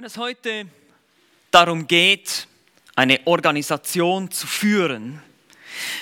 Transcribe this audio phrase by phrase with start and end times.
[0.00, 0.64] Wenn es heute
[1.50, 2.46] darum geht,
[2.96, 5.22] eine Organisation zu führen,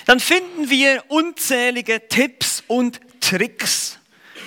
[0.05, 3.99] dann finden wir unzählige Tipps und Tricks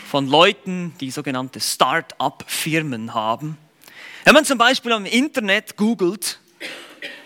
[0.08, 3.58] von Leuten, die sogenannte Start-up-Firmen haben.
[4.24, 6.40] Wenn man zum Beispiel am Internet googelt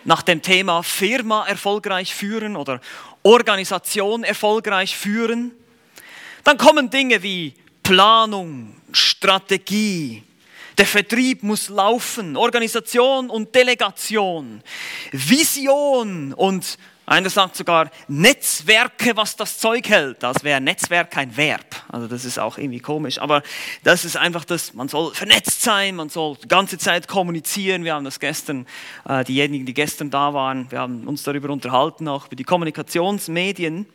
[0.02, 2.80] nach dem Thema Firma erfolgreich führen oder
[3.22, 5.52] Organisation erfolgreich führen,
[6.42, 7.54] dann kommen Dinge wie
[7.84, 10.24] Planung, Strategie,
[10.78, 14.62] der Vertrieb muss laufen, Organisation und Delegation,
[15.12, 16.78] Vision und
[17.08, 20.24] einer sagt sogar Netzwerke, was das Zeug hält.
[20.24, 21.64] Das wäre Netzwerk kein Verb.
[21.88, 23.20] Also das ist auch irgendwie komisch.
[23.20, 23.44] Aber
[23.84, 27.84] das ist einfach das, man soll vernetzt sein, man soll die ganze Zeit kommunizieren.
[27.84, 28.66] Wir haben das gestern,
[29.08, 33.86] äh, diejenigen, die gestern da waren, wir haben uns darüber unterhalten, auch über die Kommunikationsmedien.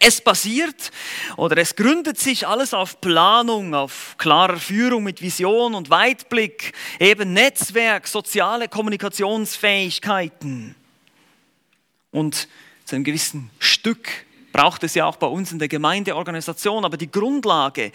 [0.00, 0.90] Es basiert
[1.36, 7.32] oder es gründet sich alles auf Planung, auf klarer Führung mit Vision und Weitblick, eben
[7.32, 10.74] Netzwerk, soziale Kommunikationsfähigkeiten.
[12.10, 12.48] Und
[12.84, 14.08] zu einem gewissen Stück
[14.52, 17.90] braucht es ja auch bei uns in der Gemeindeorganisation, aber die Grundlage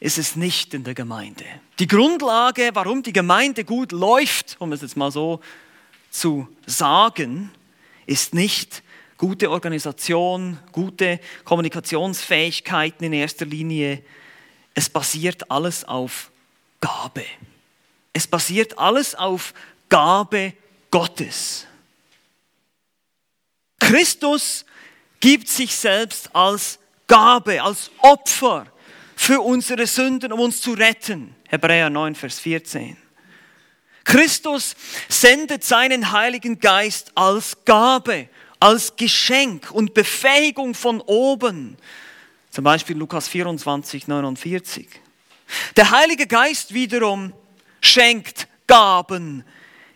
[0.00, 1.44] ist es nicht in der Gemeinde.
[1.78, 5.40] Die Grundlage, warum die Gemeinde gut läuft, um es jetzt mal so
[6.10, 7.50] zu sagen,
[8.06, 8.82] ist nicht
[9.24, 14.02] gute Organisation, gute Kommunikationsfähigkeiten in erster Linie.
[14.74, 16.30] Es basiert alles auf
[16.78, 17.24] Gabe.
[18.12, 19.54] Es basiert alles auf
[19.88, 20.52] Gabe
[20.90, 21.66] Gottes.
[23.80, 24.66] Christus
[25.20, 28.66] gibt sich selbst als Gabe, als Opfer
[29.16, 31.34] für unsere Sünden, um uns zu retten.
[31.48, 32.98] Hebräer 9, Vers 14.
[34.04, 34.76] Christus
[35.08, 38.28] sendet seinen Heiligen Geist als Gabe,
[38.64, 41.76] als Geschenk und Befähigung von oben.
[42.48, 44.88] Zum Beispiel Lukas 24, 49.
[45.76, 47.34] Der Heilige Geist wiederum
[47.82, 49.44] schenkt Gaben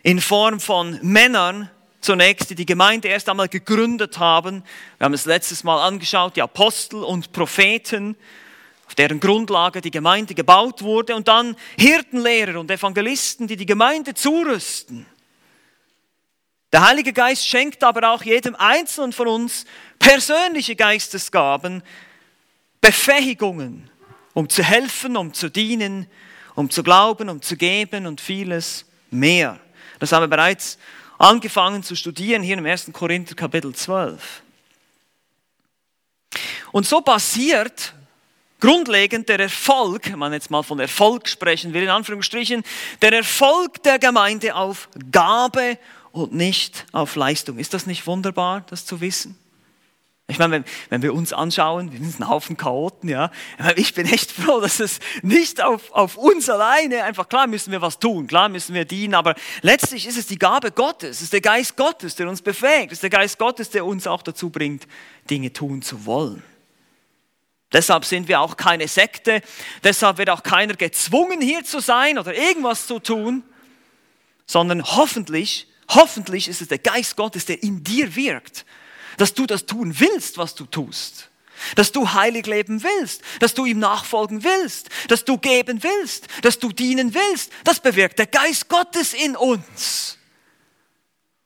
[0.03, 4.63] in Form von Männern, zunächst, die die Gemeinde erst einmal gegründet haben.
[4.99, 8.15] Wir haben es letztes Mal angeschaut, die Apostel und Propheten,
[8.85, 14.13] auf deren Grundlage die Gemeinde gebaut wurde, und dann Hirtenlehrer und Evangelisten, die die Gemeinde
[14.13, 15.07] zurüsten.
[16.71, 19.65] Der Heilige Geist schenkt aber auch jedem Einzelnen von uns
[19.97, 21.81] persönliche Geistesgaben,
[22.79, 23.89] Befähigungen,
[24.33, 26.07] um zu helfen, um zu dienen,
[26.55, 29.59] um zu glauben, um zu geben und vieles mehr.
[29.97, 30.77] Das haben wir bereits
[31.17, 32.91] angefangen zu studieren hier im 1.
[32.93, 34.43] Korinther Kapitel 12.
[36.71, 37.93] Und so basiert
[38.59, 42.63] grundlegend der Erfolg, wenn man jetzt mal von Erfolg sprechen will, in Anführungsstrichen,
[43.01, 45.77] der Erfolg der Gemeinde auf Gabe
[46.11, 47.57] und nicht auf Leistung.
[47.57, 49.37] Ist das nicht wunderbar, das zu wissen?
[50.29, 53.31] Ich meine, wenn, wenn wir uns anschauen, wir sind ein Haufen Chaoten, ja.
[53.75, 57.81] Ich bin echt froh, dass es nicht auf, auf uns alleine, einfach klar müssen wir
[57.81, 59.33] was tun, klar müssen wir dienen, aber
[59.63, 62.97] letztlich ist es die Gabe Gottes, es ist der Geist Gottes, der uns befähigt, es
[62.97, 64.87] ist der Geist Gottes, der uns auch dazu bringt,
[65.31, 66.43] Dinge tun zu wollen.
[67.73, 69.41] Deshalb sind wir auch keine Sekte,
[69.83, 73.43] deshalb wird auch keiner gezwungen, hier zu sein oder irgendwas zu tun,
[74.45, 78.65] sondern hoffentlich Hoffentlich ist es der Geist Gottes, der in dir wirkt,
[79.17, 81.29] dass du das tun willst, was du tust.
[81.75, 86.57] Dass du heilig leben willst, dass du ihm nachfolgen willst, dass du geben willst, dass
[86.57, 87.51] du dienen willst.
[87.65, 90.17] Das bewirkt der Geist Gottes in uns.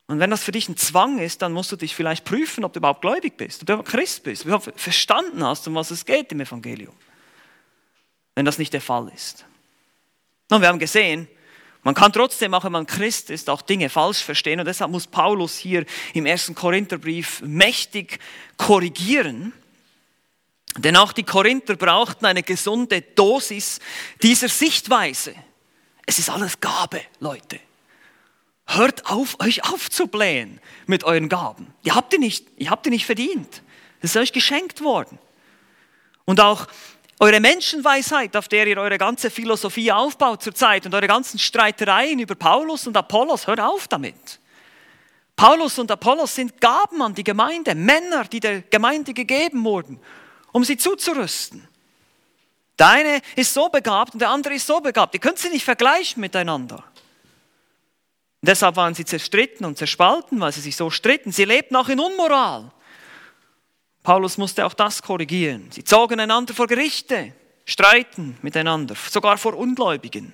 [0.07, 2.73] Und wenn das für dich ein Zwang ist, dann musst du dich vielleicht prüfen, ob
[2.73, 5.89] du überhaupt gläubig bist, ob du überhaupt Christ bist, ob du verstanden hast, um was
[5.89, 6.93] es geht im Evangelium.
[8.35, 9.45] Wenn das nicht der Fall ist.
[10.51, 11.27] Nun, wir haben gesehen,
[11.83, 14.59] man kann trotzdem, auch wenn man Christ ist, auch Dinge falsch verstehen.
[14.59, 18.19] Und deshalb muss Paulus hier im ersten Korintherbrief mächtig
[18.57, 19.51] korrigieren.
[20.77, 23.79] Denn auch die Korinther brauchten eine gesunde Dosis
[24.21, 25.35] dieser Sichtweise.
[26.05, 27.59] Es ist alles Gabe, Leute.
[28.65, 31.73] Hört auf, euch aufzublähen mit euren Gaben.
[31.83, 33.61] Ihr habt die nicht, ihr habt die nicht verdient.
[33.99, 35.19] Es ist euch geschenkt worden.
[36.25, 36.67] Und auch
[37.19, 42.35] eure Menschenweisheit, auf der ihr eure ganze Philosophie aufbaut zurzeit und eure ganzen Streitereien über
[42.35, 44.39] Paulus und Apollos, hört auf damit.
[45.35, 49.99] Paulus und Apollos sind Gaben an die Gemeinde, Männer, die der Gemeinde gegeben wurden,
[50.51, 51.67] um sie zuzurüsten.
[52.77, 55.13] Der eine ist so begabt und der andere ist so begabt.
[55.13, 56.83] Ihr könnt sie nicht vergleichen miteinander.
[58.41, 61.31] Und deshalb waren sie zerstritten und zerspalten, weil sie sich so stritten.
[61.31, 62.71] Sie lebten auch in Unmoral.
[64.03, 65.69] Paulus musste auch das korrigieren.
[65.71, 67.33] Sie zogen einander vor Gerichte,
[67.65, 70.33] streiten miteinander, sogar vor Ungläubigen.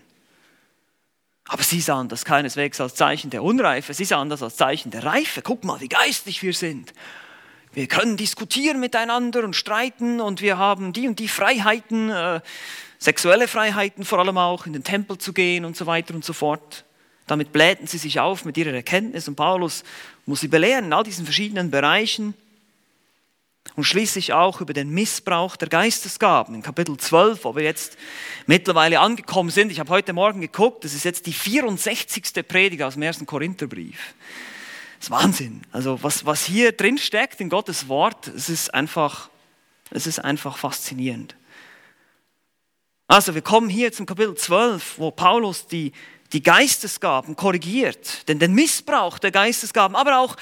[1.48, 5.04] Aber sie sahen das keineswegs als Zeichen der Unreife, sie sahen das als Zeichen der
[5.04, 5.42] Reife.
[5.42, 6.94] Guck mal, wie geistig wir sind.
[7.74, 12.42] wir können diskutieren miteinander und streiten und wir haben die und die Freiheiten, äh,
[12.98, 16.34] sexuelle Freiheiten vor allem auch, in den Tempel zu gehen und so weiter und so
[16.34, 16.84] fort.
[17.28, 19.84] Damit blähten sie sich auf mit ihrer Erkenntnis und Paulus
[20.26, 22.34] muss sie belehren in all diesen verschiedenen Bereichen.
[23.80, 27.98] Und schließlich auch über den Missbrauch der Geistesgaben in Kapitel 12, wo wir jetzt
[28.46, 29.72] mittlerweile angekommen sind.
[29.72, 32.46] Ich habe heute Morgen geguckt, das ist jetzt die 64.
[32.46, 34.16] Predigt aus dem ersten Korintherbrief.
[34.98, 35.62] Das ist Wahnsinn.
[35.72, 39.30] Also was, was hier drin steckt in Gottes Wort, es ist einfach,
[39.92, 41.38] es ist einfach faszinierend.
[43.08, 45.94] Also wir kommen hier zum Kapitel 12, wo Paulus die,
[46.34, 50.36] die Geistesgaben korrigiert, denn den Missbrauch der Geistesgaben, aber auch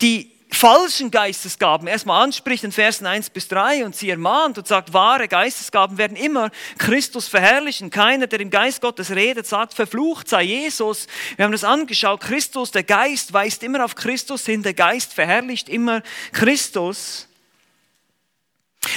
[0.00, 4.92] die falschen Geistesgaben erstmal anspricht in Versen 1 bis 3 und sie ermahnt und sagt,
[4.92, 7.90] wahre Geistesgaben werden immer Christus verherrlichen.
[7.90, 11.06] Keiner, der im Geist Gottes redet, sagt, verflucht sei Jesus.
[11.36, 12.20] Wir haben das angeschaut.
[12.20, 14.62] Christus, der Geist weist immer auf Christus hin.
[14.62, 16.02] Der Geist verherrlicht immer
[16.32, 17.28] Christus.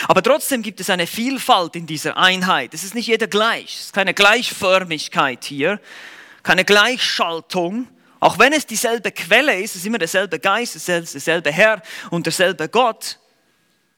[0.08, 2.74] Aber trotzdem gibt es eine Vielfalt in dieser Einheit.
[2.74, 3.76] Es ist nicht jeder gleich.
[3.76, 5.80] Es ist keine Gleichförmigkeit hier,
[6.44, 7.88] keine Gleichschaltung.
[8.20, 11.82] Auch wenn es dieselbe Quelle ist, es ist immer derselbe Geist, es ist derselbe Herr
[12.10, 13.20] und derselbe Gott.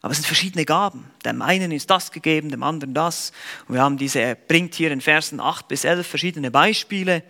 [0.01, 1.11] Aber es sind verschiedene Gaben.
[1.25, 3.33] Dem einen ist das gegeben, dem anderen das.
[3.67, 7.23] Und wir haben diese, er bringt hier in Versen 8 bis 11 verschiedene Beispiele.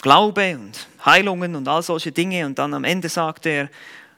[0.00, 2.44] Glaube und Heilungen und all solche Dinge.
[2.44, 3.70] Und dann am Ende sagt er,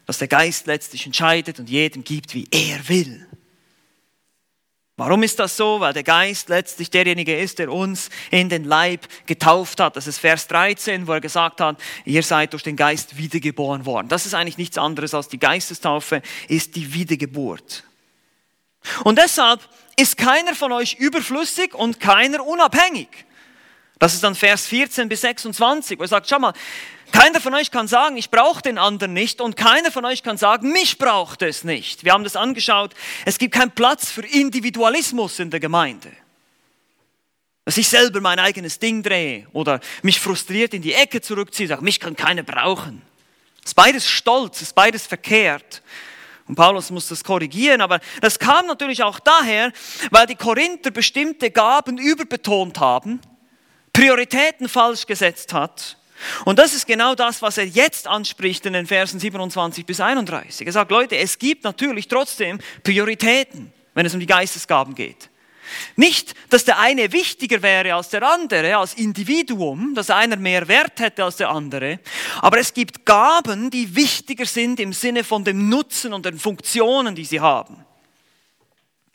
[0.07, 3.27] dass der Geist letztlich entscheidet und jedem gibt, wie er will.
[5.01, 5.81] Warum ist das so?
[5.81, 9.97] Weil der Geist letztlich derjenige ist, der uns in den Leib getauft hat.
[9.97, 14.09] Das ist Vers 13, wo er gesagt hat, ihr seid durch den Geist wiedergeboren worden.
[14.09, 17.85] Das ist eigentlich nichts anderes als die Geistestaufe, ist die Wiedergeburt.
[19.03, 19.67] Und deshalb
[19.97, 23.09] ist keiner von euch überflüssig und keiner unabhängig.
[24.01, 26.55] Das ist dann Vers 14 bis 26, wo er sagt, schau mal,
[27.13, 30.39] keiner von euch kann sagen, ich brauche den anderen nicht und keiner von euch kann
[30.39, 32.03] sagen, mich braucht es nicht.
[32.03, 32.95] Wir haben das angeschaut.
[33.27, 36.11] Es gibt keinen Platz für Individualismus in der Gemeinde.
[37.67, 41.85] Dass ich selber mein eigenes Ding drehe oder mich frustriert in die Ecke zurückziehe, sage,
[41.85, 43.03] mich kann keiner brauchen.
[43.63, 45.83] Ist beides stolz, ist beides verkehrt.
[46.49, 49.73] Und Paulus muss das korrigieren, aber das kam natürlich auch daher,
[50.11, 53.21] weil die Korinther bestimmte Gaben überbetont haben,
[53.93, 55.97] Prioritäten falsch gesetzt hat
[56.45, 60.67] und das ist genau das, was er jetzt anspricht in den Versen 27 bis 31.
[60.67, 65.31] Er sagt, Leute, es gibt natürlich trotzdem Prioritäten, wenn es um die Geistesgaben geht.
[65.95, 70.99] Nicht, dass der eine wichtiger wäre als der andere, als Individuum, dass einer mehr Wert
[70.99, 72.01] hätte als der andere,
[72.41, 77.15] aber es gibt Gaben, die wichtiger sind im Sinne von dem Nutzen und den Funktionen,
[77.15, 77.85] die sie haben.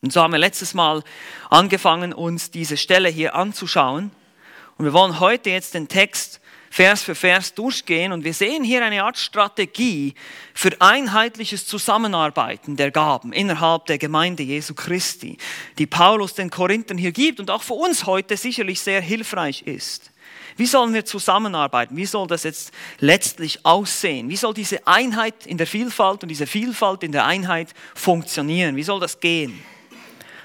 [0.01, 1.03] Und so haben wir letztes Mal
[1.49, 4.11] angefangen, uns diese Stelle hier anzuschauen.
[4.77, 8.83] Und wir wollen heute jetzt den Text Vers für Vers durchgehen und wir sehen hier
[8.83, 10.13] eine Art Strategie
[10.53, 15.37] für einheitliches Zusammenarbeiten der Gaben innerhalb der Gemeinde Jesu Christi,
[15.77, 20.11] die Paulus den Korinthern hier gibt und auch für uns heute sicherlich sehr hilfreich ist.
[20.57, 21.95] Wie sollen wir zusammenarbeiten?
[21.95, 24.27] Wie soll das jetzt letztlich aussehen?
[24.27, 28.75] Wie soll diese Einheit in der Vielfalt und diese Vielfalt in der Einheit funktionieren?
[28.75, 29.63] Wie soll das gehen?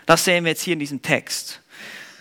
[0.07, 1.60] Das sehen wir jetzt hier in diesem Text.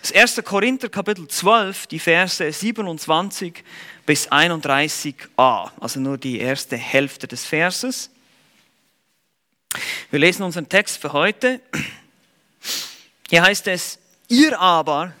[0.00, 0.42] Das 1.
[0.44, 3.62] Korinther Kapitel 12, die Verse 27
[4.06, 8.08] bis 31a, also nur die erste Hälfte des Verses.
[10.10, 11.60] Wir lesen unseren Text für heute.
[13.28, 13.98] Hier heißt es,
[14.28, 15.12] ihr aber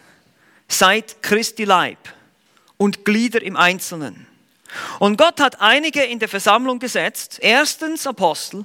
[0.66, 1.98] seid Christi Leib
[2.78, 4.26] und Glieder im Einzelnen.
[4.98, 7.38] Und Gott hat einige in der Versammlung gesetzt.
[7.42, 8.64] Erstens Apostel,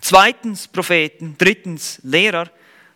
[0.00, 2.50] zweitens Propheten, drittens Lehrer,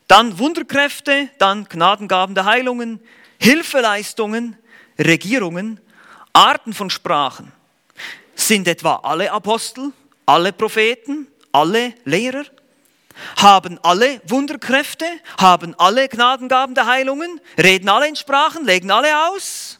[0.09, 3.01] dann Wunderkräfte, dann Gnadengaben der Heilungen,
[3.39, 4.57] Hilfeleistungen,
[4.99, 5.81] Regierungen,
[6.33, 7.53] Arten von Sprachen.
[8.35, 9.93] Sind etwa alle Apostel,
[10.27, 12.45] alle Propheten, alle Lehrer?
[13.37, 15.07] Haben alle Wunderkräfte?
[15.39, 17.41] Haben alle Gnadengaben der Heilungen?
[17.57, 18.65] Reden alle in Sprachen?
[18.65, 19.79] Legen alle aus?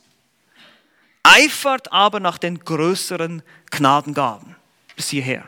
[1.25, 4.55] Eifert aber nach den größeren Gnadengaben.
[4.95, 5.45] Bis hierher.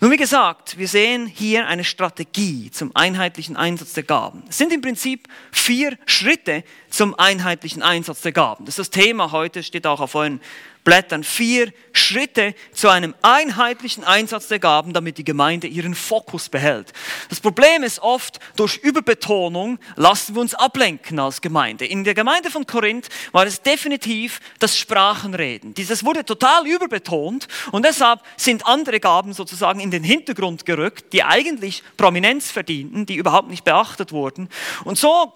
[0.00, 4.44] Nun, wie gesagt, wir sehen hier eine Strategie zum einheitlichen Einsatz der Gaben.
[4.48, 8.64] Es sind im Prinzip vier Schritte zum einheitlichen Einsatz der Gaben.
[8.64, 10.40] Das ist das Thema heute, steht auch auf euren
[10.84, 16.92] Blättern vier Schritte zu einem einheitlichen Einsatz der Gaben, damit die Gemeinde ihren Fokus behält.
[17.28, 21.84] Das Problem ist oft, durch Überbetonung lassen wir uns ablenken als Gemeinde.
[21.84, 25.74] In der Gemeinde von Korinth war es definitiv das Sprachenreden.
[25.74, 31.22] Dieses wurde total überbetont und deshalb sind andere Gaben sozusagen in den Hintergrund gerückt, die
[31.22, 34.48] eigentlich Prominenz verdienten, die überhaupt nicht beachtet wurden.
[34.84, 35.32] Und so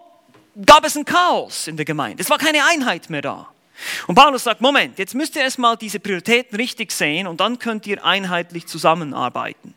[0.64, 2.22] gab es ein Chaos in der Gemeinde.
[2.22, 3.53] Es war keine Einheit mehr da.
[4.06, 7.86] Und Paulus sagt, Moment, jetzt müsst ihr erstmal diese Prioritäten richtig sehen und dann könnt
[7.86, 9.74] ihr einheitlich zusammenarbeiten.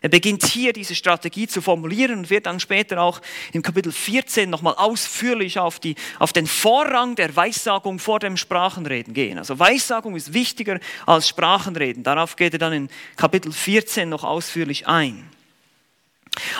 [0.00, 3.20] Er beginnt hier diese Strategie zu formulieren und wird dann später auch
[3.52, 9.12] im Kapitel 14 nochmal ausführlich auf, die, auf den Vorrang der Weissagung vor dem Sprachenreden
[9.12, 9.38] gehen.
[9.38, 12.04] Also Weissagung ist wichtiger als Sprachenreden.
[12.04, 15.28] Darauf geht er dann in Kapitel 14 noch ausführlich ein.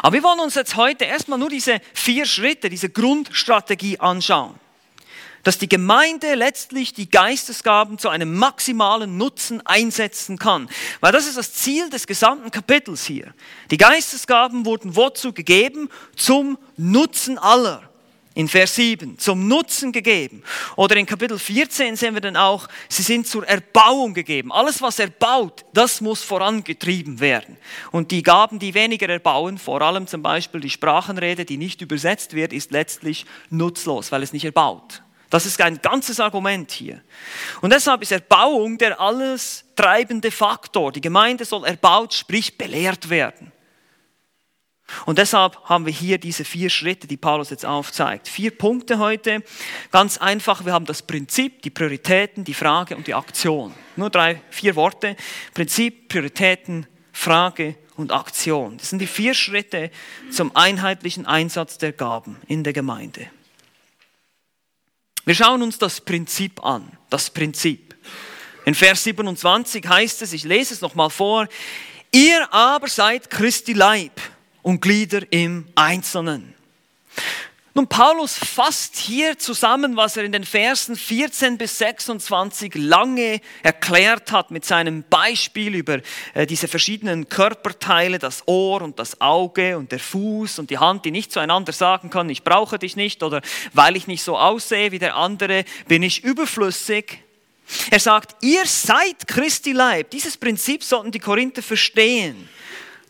[0.02, 4.58] Aber wir wollen uns jetzt heute erstmal nur diese vier Schritte, diese Grundstrategie anschauen
[5.48, 10.68] dass die Gemeinde letztlich die Geistesgaben zu einem maximalen Nutzen einsetzen kann.
[11.00, 13.32] Weil das ist das Ziel des gesamten Kapitels hier.
[13.70, 15.88] Die Geistesgaben wurden wozu gegeben?
[16.14, 17.80] Zum Nutzen aller.
[18.34, 20.42] In Vers 7, zum Nutzen gegeben.
[20.76, 24.52] Oder in Kapitel 14 sehen wir dann auch, sie sind zur Erbauung gegeben.
[24.52, 27.56] Alles, was erbaut, das muss vorangetrieben werden.
[27.90, 32.34] Und die Gaben, die weniger erbauen, vor allem zum Beispiel die Sprachenrede, die nicht übersetzt
[32.34, 35.00] wird, ist letztlich nutzlos, weil es nicht erbaut.
[35.30, 37.02] Das ist ein ganzes Argument hier.
[37.60, 40.92] Und deshalb ist Erbauung der alles treibende Faktor.
[40.92, 43.52] Die Gemeinde soll erbaut, sprich belehrt werden.
[45.04, 48.26] Und deshalb haben wir hier diese vier Schritte, die Paulus jetzt aufzeigt.
[48.26, 49.42] Vier Punkte heute.
[49.90, 53.74] Ganz einfach, wir haben das Prinzip, die Prioritäten, die Frage und die Aktion.
[53.96, 55.14] Nur drei, vier Worte.
[55.52, 58.78] Prinzip, Prioritäten, Frage und Aktion.
[58.78, 59.90] Das sind die vier Schritte
[60.30, 63.28] zum einheitlichen Einsatz der Gaben in der Gemeinde.
[65.28, 67.94] Wir schauen uns das Prinzip an, das Prinzip.
[68.64, 71.46] In Vers 27 heißt es, ich lese es nochmal vor,
[72.10, 74.18] ihr aber seid Christi Leib
[74.62, 76.54] und Glieder im Einzelnen.
[77.78, 84.32] Nun, Paulus fasst hier zusammen, was er in den Versen 14 bis 26 lange erklärt
[84.32, 86.00] hat mit seinem Beispiel über
[86.34, 91.04] äh, diese verschiedenen Körperteile, das Ohr und das Auge und der Fuß und die Hand,
[91.04, 93.42] die nicht zueinander sagen kann, ich brauche dich nicht oder
[93.74, 97.22] weil ich nicht so aussehe wie der andere, bin ich überflüssig.
[97.92, 100.10] Er sagt, ihr seid Christi Leib.
[100.10, 102.48] Dieses Prinzip sollten die Korinther verstehen,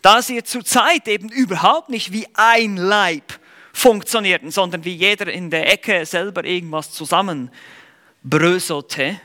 [0.03, 3.38] da sie zur Zeit eben überhaupt nicht wie ein Leib
[3.79, 9.21] funktionierten, sondern wie jeder in der Ecke selber irgendwas zusammenbröselte.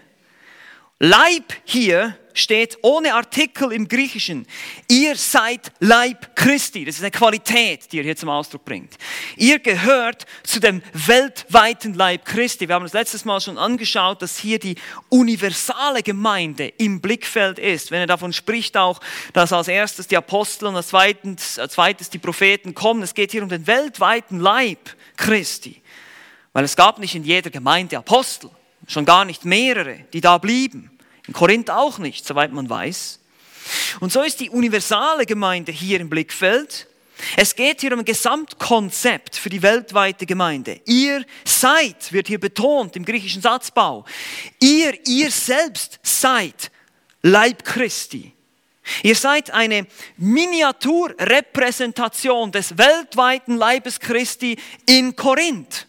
[1.00, 4.46] Leib hier steht ohne Artikel im Griechischen.
[4.88, 6.84] Ihr seid Leib Christi.
[6.84, 8.98] Das ist eine Qualität, die er hier zum Ausdruck bringt.
[9.36, 12.68] Ihr gehört zu dem weltweiten Leib Christi.
[12.68, 14.74] Wir haben uns letztes Mal schon angeschaut, dass hier die
[15.08, 17.90] universale Gemeinde im Blickfeld ist.
[17.90, 19.00] Wenn er davon spricht auch,
[19.32, 23.02] dass als erstes die Apostel und als zweites, als zweites die Propheten kommen.
[23.02, 25.80] Es geht hier um den weltweiten Leib Christi.
[26.52, 28.50] Weil es gab nicht in jeder Gemeinde Apostel,
[28.86, 30.90] schon gar nicht mehrere, die da blieben.
[31.26, 33.20] In Korinth auch nicht, soweit man weiß.
[34.00, 36.86] Und so ist die universale Gemeinde hier im Blickfeld.
[37.36, 40.80] Es geht hier um ein Gesamtkonzept für die weltweite Gemeinde.
[40.84, 44.04] Ihr seid, wird hier betont im griechischen Satzbau.
[44.60, 46.72] Ihr, ihr selbst seid
[47.22, 48.32] Leib Christi.
[49.02, 49.86] Ihr seid eine
[50.18, 55.86] Miniaturrepräsentation des weltweiten Leibes Christi in Korinth.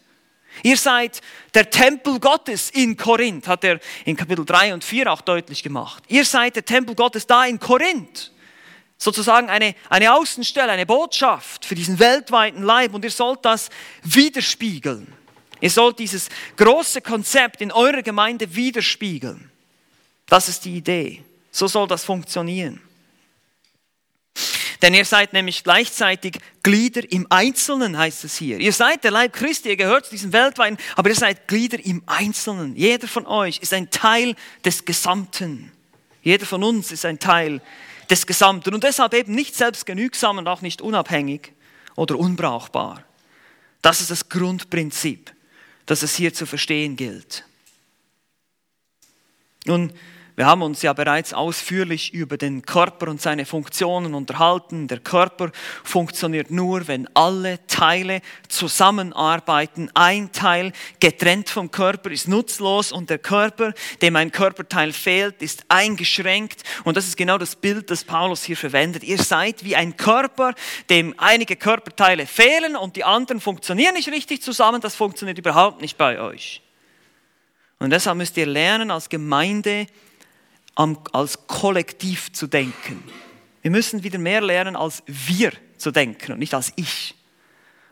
[0.63, 1.21] Ihr seid
[1.53, 6.03] der Tempel Gottes in Korinth, hat er in Kapitel 3 und 4 auch deutlich gemacht.
[6.07, 8.31] Ihr seid der Tempel Gottes da in Korinth.
[8.97, 13.69] Sozusagen eine, eine Außenstelle, eine Botschaft für diesen weltweiten Leib und ihr sollt das
[14.03, 15.13] widerspiegeln.
[15.59, 19.50] Ihr sollt dieses große Konzept in eurer Gemeinde widerspiegeln.
[20.27, 21.24] Das ist die Idee.
[21.51, 22.81] So soll das funktionieren.
[24.82, 28.60] Denn ihr seid nämlich gleichzeitig Glieder im Einzelnen, heißt es hier.
[28.60, 32.03] Ihr seid der Leib Christi, ihr gehört zu diesem weltweiten, aber ihr seid Glieder im
[32.05, 32.75] Einzelnen.
[32.75, 35.72] Jeder von euch ist ein Teil des Gesamten.
[36.22, 37.62] Jeder von uns ist ein Teil
[38.10, 41.53] des Gesamten und deshalb eben nicht selbstgenügsam und auch nicht unabhängig
[41.96, 43.03] oder unbrauchbar.
[43.82, 45.32] Das ist das Grundprinzip,
[45.86, 47.46] das es hier zu verstehen gilt.
[49.65, 49.94] Nun,
[50.37, 54.89] wir haben uns ja bereits ausführlich über den Körper und seine Funktionen unterhalten.
[54.89, 55.49] Der Körper
[55.85, 59.89] funktioniert nur, wenn alle Teile zusammenarbeiten.
[59.93, 65.63] Ein Teil getrennt vom Körper ist nutzlos und der Körper, dem ein Körperteil fehlt, ist
[65.69, 66.63] eingeschränkt.
[66.83, 69.05] Und das ist genau das Bild, das Paulus hier verwendet.
[69.05, 70.53] Ihr seid wie ein Körper,
[70.89, 74.81] dem einige Körperteile fehlen und die anderen funktionieren nicht richtig zusammen.
[74.81, 76.61] Das funktioniert überhaupt nicht bei euch.
[77.79, 79.87] Und deshalb müsst ihr lernen, als Gemeinde
[80.75, 83.03] als Kollektiv zu denken.
[83.62, 87.15] Wir müssen wieder mehr lernen, als wir zu denken und nicht als ich.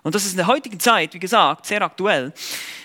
[0.03, 2.33] Und das ist in der heutigen Zeit, wie gesagt, sehr aktuell.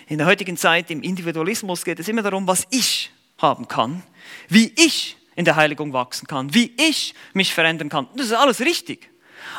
[0.07, 4.03] In der heutigen Zeit im Individualismus geht es immer darum, was ich haben kann,
[4.49, 8.09] wie ich in der Heiligung wachsen kann, wie ich mich verändern kann.
[8.17, 9.11] Das ist alles richtig.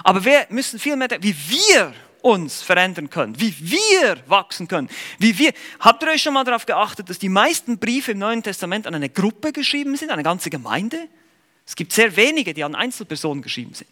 [0.04, 5.38] Aber wir müssen viel mehr, wie wir uns verändern können, wie wir wachsen können, wie
[5.38, 5.54] wir.
[5.80, 8.96] Habt ihr euch schon mal darauf geachtet, dass die meisten Briefe im Neuen Testament an
[8.96, 11.08] eine Gruppe geschrieben sind, eine ganze Gemeinde?
[11.66, 13.90] Es gibt sehr wenige, die an Einzelpersonen geschrieben sind.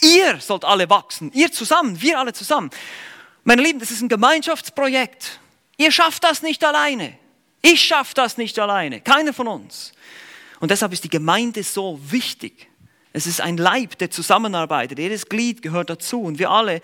[0.00, 2.70] Ihr sollt alle wachsen, ihr zusammen, wir alle zusammen.
[3.44, 5.40] Meine Lieben, das ist ein Gemeinschaftsprojekt.
[5.76, 7.16] Ihr schafft das nicht alleine.
[7.62, 9.00] Ich schaffe das nicht alleine.
[9.00, 9.92] Keiner von uns.
[10.60, 12.68] Und deshalb ist die Gemeinde so wichtig.
[13.12, 14.98] Es ist ein Leib, der zusammenarbeitet.
[14.98, 16.22] Jedes Glied gehört dazu.
[16.22, 16.82] Und wir alle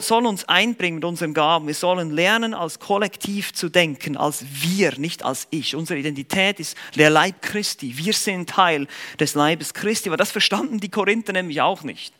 [0.00, 1.66] sollen uns einbringen mit unseren Gaben.
[1.66, 5.74] Wir sollen lernen, als Kollektiv zu denken, als wir, nicht als ich.
[5.74, 7.96] Unsere Identität ist der Leib Christi.
[7.96, 8.86] Wir sind Teil
[9.18, 10.10] des Leibes Christi.
[10.10, 12.14] Aber das verstanden die Korinther nämlich auch nicht.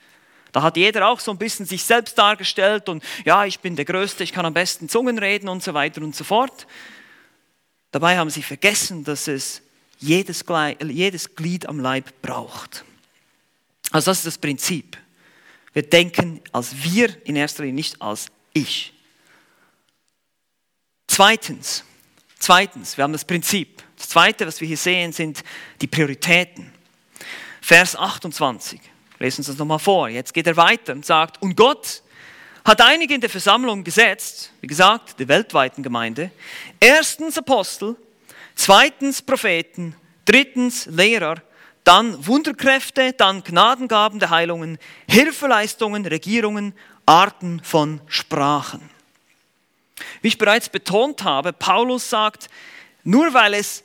[0.54, 3.84] Da hat jeder auch so ein bisschen sich selbst dargestellt und ja, ich bin der
[3.84, 6.68] Größte, ich kann am besten Zungen reden und so weiter und so fort.
[7.90, 9.62] Dabei haben sie vergessen, dass es
[9.98, 10.44] jedes,
[10.80, 12.84] jedes Glied am Leib braucht.
[13.94, 14.98] Also das ist das Prinzip.
[15.72, 18.92] Wir denken als wir in erster Linie, nicht als ich.
[21.06, 21.84] Zweitens,
[22.40, 23.84] zweitens, wir haben das Prinzip.
[23.96, 25.44] Das zweite, was wir hier sehen, sind
[25.80, 26.72] die Prioritäten.
[27.60, 28.80] Vers 28.
[29.20, 30.08] Lesen Sie uns das nochmal vor.
[30.08, 32.02] Jetzt geht er weiter und sagt, und Gott
[32.64, 36.32] hat einige in der Versammlung gesetzt, wie gesagt, der weltweiten Gemeinde.
[36.80, 37.94] Erstens Apostel,
[38.56, 41.40] zweitens Propheten, drittens Lehrer,
[41.85, 46.75] dann Wunderkräfte, dann Gnadengaben der Heilungen, Hilfeleistungen, Regierungen,
[47.07, 48.91] Arten von Sprachen.
[50.23, 52.49] Wie ich bereits betont habe, Paulus sagt,
[53.05, 53.85] nur weil es,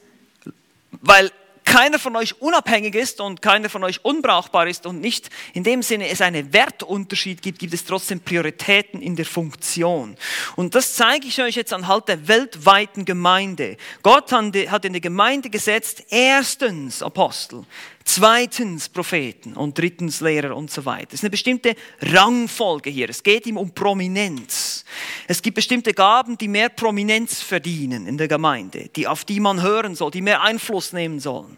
[0.91, 1.31] weil
[1.69, 5.83] keiner von euch unabhängig ist und keiner von euch unbrauchbar ist und nicht in dem
[5.83, 10.17] Sinne es einen Wertunterschied gibt, gibt es trotzdem Prioritäten in der Funktion.
[10.55, 13.77] Und das zeige ich euch jetzt anhand der weltweiten Gemeinde.
[14.01, 17.63] Gott hat in die Gemeinde gesetzt, erstens Apostel,
[18.09, 21.09] zweitens Propheten und drittens Lehrer und so weiter.
[21.09, 23.07] Es ist eine bestimmte Rangfolge hier.
[23.09, 24.83] Es geht ihm um Prominenz.
[25.27, 29.61] Es gibt bestimmte Gaben, die mehr Prominenz verdienen in der Gemeinde, die, auf die man
[29.61, 31.57] hören soll, die mehr Einfluss nehmen sollen.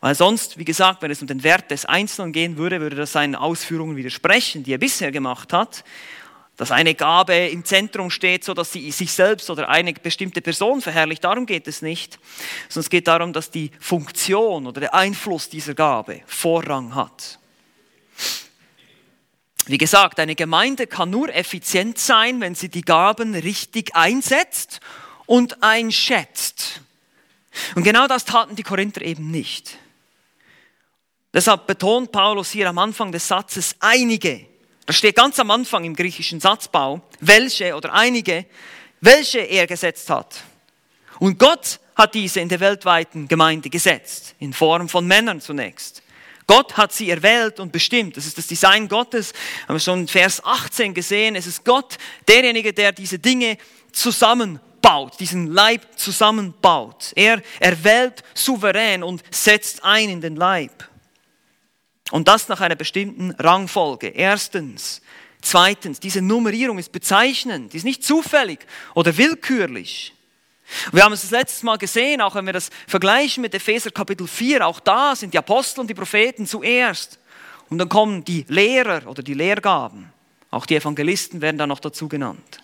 [0.00, 3.12] Weil sonst, wie gesagt, wenn es um den Wert des Einzelnen gehen würde, würde das
[3.12, 5.84] seinen Ausführungen widersprechen, die er bisher gemacht hat
[6.58, 10.82] dass eine Gabe im Zentrum steht, so dass sie sich selbst oder eine bestimmte Person
[10.82, 11.22] verherrlicht.
[11.22, 12.18] Darum geht es nicht,
[12.68, 17.38] sondern es geht darum, dass die Funktion oder der Einfluss dieser Gabe Vorrang hat.
[19.66, 24.80] Wie gesagt, eine Gemeinde kann nur effizient sein, wenn sie die Gaben richtig einsetzt
[25.26, 26.80] und einschätzt.
[27.76, 29.78] Und genau das taten die Korinther eben nicht.
[31.32, 34.48] Deshalb betont Paulus hier am Anfang des Satzes einige
[34.88, 38.46] das steht ganz am Anfang im griechischen Satzbau, welche oder einige,
[39.02, 40.42] welche er gesetzt hat.
[41.18, 46.02] Und Gott hat diese in der weltweiten Gemeinde gesetzt, in Form von Männern zunächst.
[46.46, 48.16] Gott hat sie erwählt und bestimmt.
[48.16, 49.34] Das ist das Design Gottes.
[49.64, 51.36] Haben wir schon in Vers 18 gesehen.
[51.36, 53.58] Es ist Gott derjenige, der diese Dinge
[53.92, 57.12] zusammenbaut, diesen Leib zusammenbaut.
[57.14, 60.88] Er erwählt souverän und setzt ein in den Leib.
[62.10, 64.08] Und das nach einer bestimmten Rangfolge.
[64.08, 65.02] Erstens.
[65.40, 68.58] Zweitens, diese Nummerierung ist bezeichnend, die ist nicht zufällig
[68.94, 70.12] oder willkürlich.
[70.92, 74.26] Wir haben es das letzte Mal gesehen, auch wenn wir das vergleichen mit Epheser Kapitel
[74.26, 77.18] 4, auch da sind die Apostel und die Propheten zuerst.
[77.70, 80.12] Und dann kommen die Lehrer oder die Lehrgaben.
[80.50, 82.60] Auch die Evangelisten werden dann noch dazu genannt.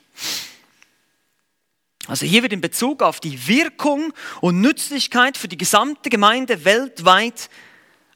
[2.07, 7.49] Also hier wird in Bezug auf die Wirkung und Nützlichkeit für die gesamte Gemeinde weltweit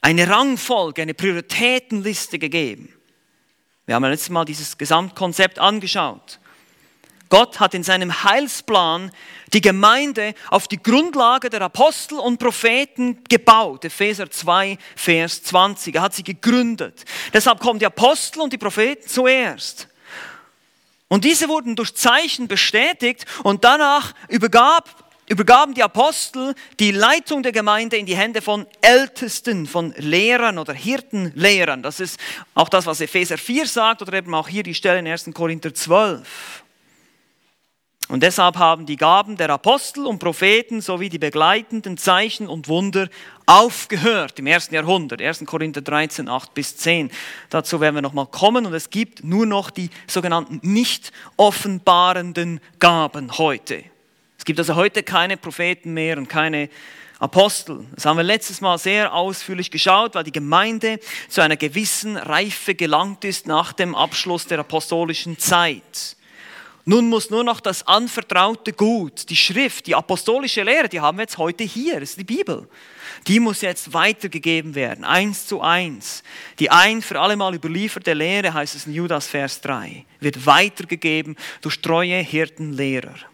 [0.01, 2.93] eine Rangfolge, eine Prioritätenliste gegeben.
[3.87, 6.39] Wir haben letztes Mal dieses Gesamtkonzept angeschaut.
[7.31, 9.11] Gott hat in seinem Heilsplan
[9.53, 13.85] die Gemeinde auf die Grundlage der Apostel und Propheten gebaut.
[13.85, 15.95] Epheser 2, Vers 20.
[15.95, 17.05] Er hat sie gegründet.
[17.33, 19.89] Deshalb kommen die Apostel und die Propheten zuerst.
[21.09, 27.53] Und diese wurden durch Zeichen bestätigt und danach übergab übergaben die Apostel die Leitung der
[27.53, 31.83] Gemeinde in die Hände von Ältesten, von Lehrern oder Hirtenlehrern.
[31.83, 32.19] Das ist
[32.55, 35.31] auch das, was Epheser 4 sagt oder eben auch hier die Stelle in 1.
[35.35, 36.65] Korinther 12.
[38.09, 43.11] Und deshalb haben die Gaben der Apostel und Propheten sowie die begleitenden Zeichen und Wunder
[43.45, 45.21] aufgehört im ersten Jahrhundert.
[45.21, 45.45] 1.
[45.45, 47.11] Korinther 13, 8 bis 10.
[47.51, 53.37] Dazu werden wir nochmal kommen und es gibt nur noch die sogenannten nicht offenbarenden Gaben
[53.37, 53.85] heute
[54.49, 56.71] gibt also heute keine Propheten mehr und keine
[57.19, 57.85] Apostel.
[57.95, 62.75] Das haben wir letztes Mal sehr ausführlich geschaut, weil die Gemeinde zu einer gewissen Reife
[62.75, 66.17] gelangt ist nach dem Abschluss der apostolischen Zeit.
[66.87, 71.25] Nun muss nur noch das anvertraute Gut, die Schrift, die apostolische Lehre, die haben wir
[71.25, 72.67] jetzt heute hier, das ist die Bibel.
[73.27, 76.23] Die muss jetzt weitergegeben werden, eins zu eins.
[76.59, 81.37] Die ein für alle Mal überlieferte Lehre, heißt es in Judas Vers 3, wird weitergegeben
[81.61, 83.28] durch treue Hirtenlehrer.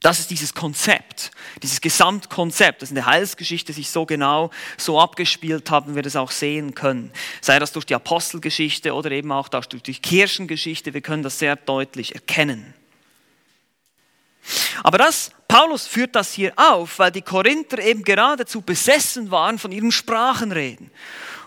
[0.00, 5.70] Das ist dieses Konzept, dieses Gesamtkonzept, das in der Heilsgeschichte sich so genau so abgespielt
[5.72, 7.10] hat, und wir das auch sehen können.
[7.40, 11.56] Sei das durch die Apostelgeschichte oder eben auch durch die Kirchengeschichte, wir können das sehr
[11.56, 12.74] deutlich erkennen.
[14.84, 19.72] Aber das, Paulus führt das hier auf, weil die Korinther eben geradezu besessen waren von
[19.72, 20.90] ihren Sprachenreden.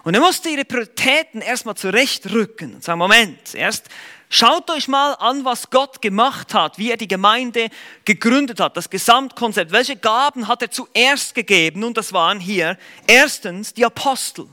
[0.03, 3.87] Und er musste ihre Prioritäten erstmal zurechtrücken und sagen, Moment, erst
[4.31, 7.69] schaut euch mal an, was Gott gemacht hat, wie er die Gemeinde
[8.05, 9.71] gegründet hat, das Gesamtkonzept.
[9.71, 11.83] Welche Gaben hat er zuerst gegeben?
[11.83, 14.47] Und das waren hier erstens die Apostel.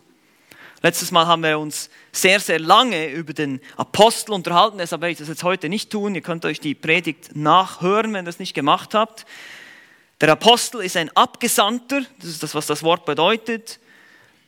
[0.82, 5.18] Letztes Mal haben wir uns sehr, sehr lange über den Apostel unterhalten, deshalb werde ich
[5.18, 6.14] das jetzt heute nicht tun.
[6.14, 9.26] Ihr könnt euch die Predigt nachhören, wenn ihr das nicht gemacht habt.
[10.20, 13.80] Der Apostel ist ein Abgesandter, das ist das, was das Wort bedeutet,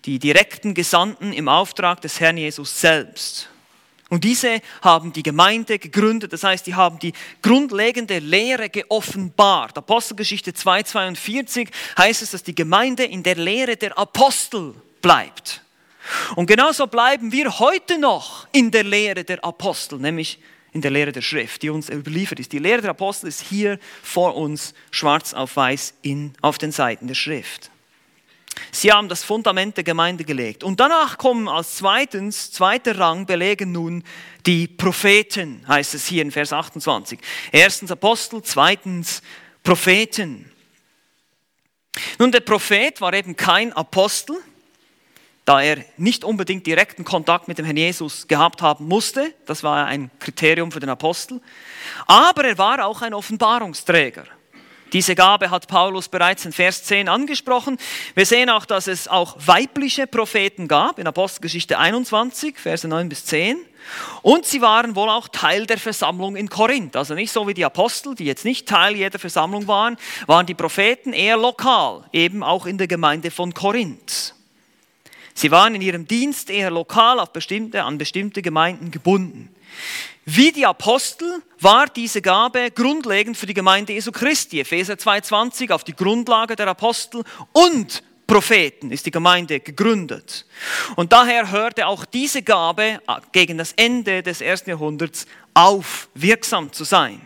[0.04, 3.49] die direkten Gesandten im Auftrag des Herrn Jesus selbst.
[4.10, 9.78] Und diese haben die Gemeinde gegründet, das heißt, die haben die grundlegende Lehre geoffenbart.
[9.78, 15.62] Apostelgeschichte 2,42 heißt es, dass die Gemeinde in der Lehre der Apostel bleibt.
[16.34, 20.40] Und genauso bleiben wir heute noch in der Lehre der Apostel, nämlich
[20.72, 22.52] in der Lehre der Schrift, die uns überliefert ist.
[22.52, 27.06] Die Lehre der Apostel ist hier vor uns schwarz auf weiß in, auf den Seiten
[27.06, 27.70] der Schrift.
[28.72, 30.64] Sie haben das Fundament der Gemeinde gelegt.
[30.64, 34.04] Und danach kommen als zweitens, zweiter Rang belegen nun
[34.46, 37.18] die Propheten, heißt es hier in Vers 28.
[37.52, 39.22] Erstens Apostel, zweitens
[39.62, 40.50] Propheten.
[42.18, 44.36] Nun, der Prophet war eben kein Apostel,
[45.44, 49.34] da er nicht unbedingt direkten Kontakt mit dem Herrn Jesus gehabt haben musste.
[49.46, 51.40] Das war ein Kriterium für den Apostel.
[52.06, 54.26] Aber er war auch ein Offenbarungsträger.
[54.92, 57.79] Diese Gabe hat Paulus bereits in Vers 10 angesprochen.
[58.14, 63.24] Wir sehen auch, dass es auch weibliche Propheten gab in Apostelgeschichte 21, Verse 9 bis
[63.26, 63.59] 10.
[64.22, 66.96] Und sie waren wohl auch Teil der Versammlung in Korinth.
[66.96, 70.55] Also nicht so wie die Apostel, die jetzt nicht Teil jeder Versammlung waren, waren die
[70.55, 74.35] Propheten eher lokal, eben auch in der Gemeinde von Korinth.
[75.35, 79.55] Sie waren in ihrem Dienst eher lokal auf bestimmte, an bestimmte Gemeinden gebunden.
[80.32, 84.60] Wie die Apostel war diese Gabe grundlegend für die Gemeinde Jesu Christi.
[84.60, 90.46] Epheser 2,20 auf die Grundlage der Apostel und Propheten ist die Gemeinde gegründet.
[90.94, 93.00] Und daher hörte auch diese Gabe
[93.32, 97.20] gegen das Ende des ersten Jahrhunderts auf, wirksam zu sein.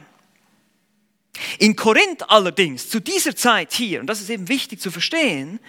[1.59, 5.61] In Korinth allerdings, zu dieser Zeit hier, und das ist eben wichtig zu verstehen,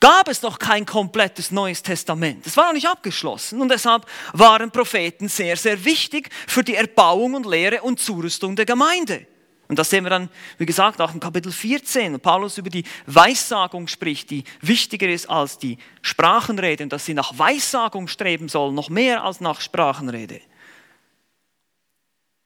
[0.00, 2.46] gab es noch kein komplettes Neues Testament.
[2.46, 7.34] Es war noch nicht abgeschlossen und deshalb waren Propheten sehr, sehr wichtig für die Erbauung
[7.34, 9.26] und Lehre und Zurüstung der Gemeinde.
[9.68, 12.82] Und das sehen wir dann, wie gesagt, auch im Kapitel 14, wo Paulus über die
[13.06, 18.74] Weissagung spricht, die wichtiger ist als die Sprachenrede und dass sie nach Weissagung streben sollen,
[18.74, 20.40] noch mehr als nach Sprachenrede.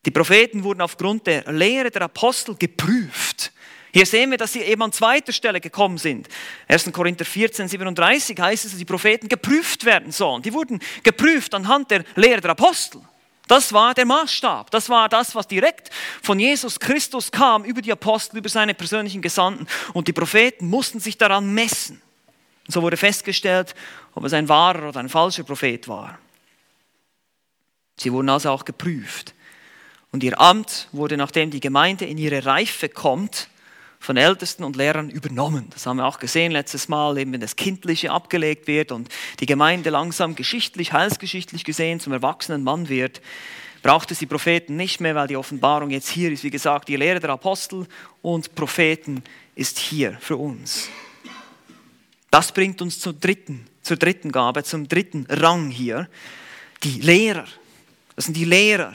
[0.05, 3.54] Die Propheten wurden aufgrund der Lehre der Apostel geprüft.
[3.95, 6.27] Hier sehen wir, dass sie eben an zweiter Stelle gekommen sind.
[6.67, 6.91] 1.
[6.91, 10.43] Korinther 14, 37 heißt es, dass die Propheten geprüft werden sollen.
[10.43, 13.03] Die wurden geprüft anhand der Lehre der Apostel.
[13.47, 14.73] Das war der Maßstab.
[14.73, 15.91] Das war das, was direkt
[16.25, 19.69] von Jesus Christus kam, über die Apostel, über seine persönlichen Gesandten.
[19.93, 22.03] Und die Propheten mussten sich daran messen.
[22.67, 23.77] Und so wurde festgestellt,
[24.17, 26.19] ob es ein wahrer oder ein falscher Prophet war.
[27.97, 29.35] Sie wurden also auch geprüft.
[30.11, 33.51] Und ihr Amt wurde, nachdem die Gemeinde in ihre Reife kommt,
[34.05, 35.67] von Ältesten und Lehrern übernommen.
[35.71, 39.09] Das haben wir auch gesehen letztes Mal, eben wenn das Kindliche abgelegt wird und
[39.41, 43.23] die Gemeinde langsam geschichtlich, heilsgeschichtlich gesehen zum erwachsenen Mann wird,
[43.83, 46.45] braucht es die Propheten nicht mehr, weil die Offenbarung jetzt hier ist.
[46.45, 47.87] Wie gesagt, die Lehre der Apostel
[48.21, 50.91] und Propheten ist hier für uns.
[52.31, 56.11] Das bringt uns zur dritten, zur dritten Gabe, zum dritten Rang hier.
[56.83, 57.47] Die Lehrer.
[58.17, 58.93] Das sind die Lehrer.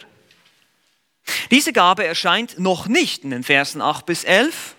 [1.49, 4.75] Diese Gabe erscheint noch nicht in den Versen 8 bis 11,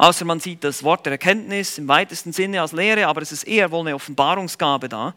[0.00, 3.42] Außer man sieht das Wort der Erkenntnis im weitesten Sinne als Lehre, aber es ist
[3.42, 5.14] eher wohl eine Offenbarungsgabe da.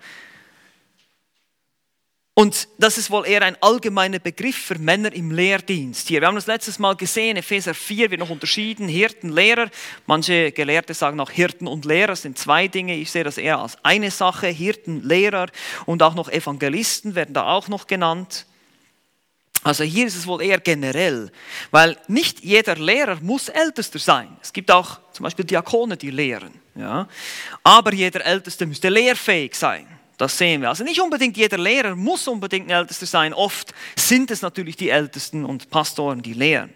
[2.33, 6.09] Und das ist wohl eher ein allgemeiner Begriff für Männer im Lehrdienst.
[6.09, 9.69] Hier, wir haben das letztes Mal gesehen, Epheser 4 wird noch unterschieden, Hirten, Lehrer.
[10.05, 12.97] Manche Gelehrte sagen auch Hirten und Lehrer sind zwei Dinge.
[12.97, 14.47] Ich sehe das eher als eine Sache.
[14.47, 15.45] Hirten, Lehrer
[15.85, 18.47] und auch noch Evangelisten werden da auch noch genannt.
[19.63, 21.31] Also hier ist es wohl eher generell,
[21.71, 24.35] weil nicht jeder Lehrer muss Ältester sein.
[24.41, 26.53] Es gibt auch zum Beispiel Diakone, die lehren.
[26.75, 27.07] Ja?
[27.63, 29.87] Aber jeder Älteste müsste lehrfähig sein.
[30.17, 30.69] Das sehen wir.
[30.69, 33.33] Also nicht unbedingt jeder Lehrer muss unbedingt ein Ältester sein.
[33.33, 36.73] Oft sind es natürlich die Ältesten und Pastoren, die lehren.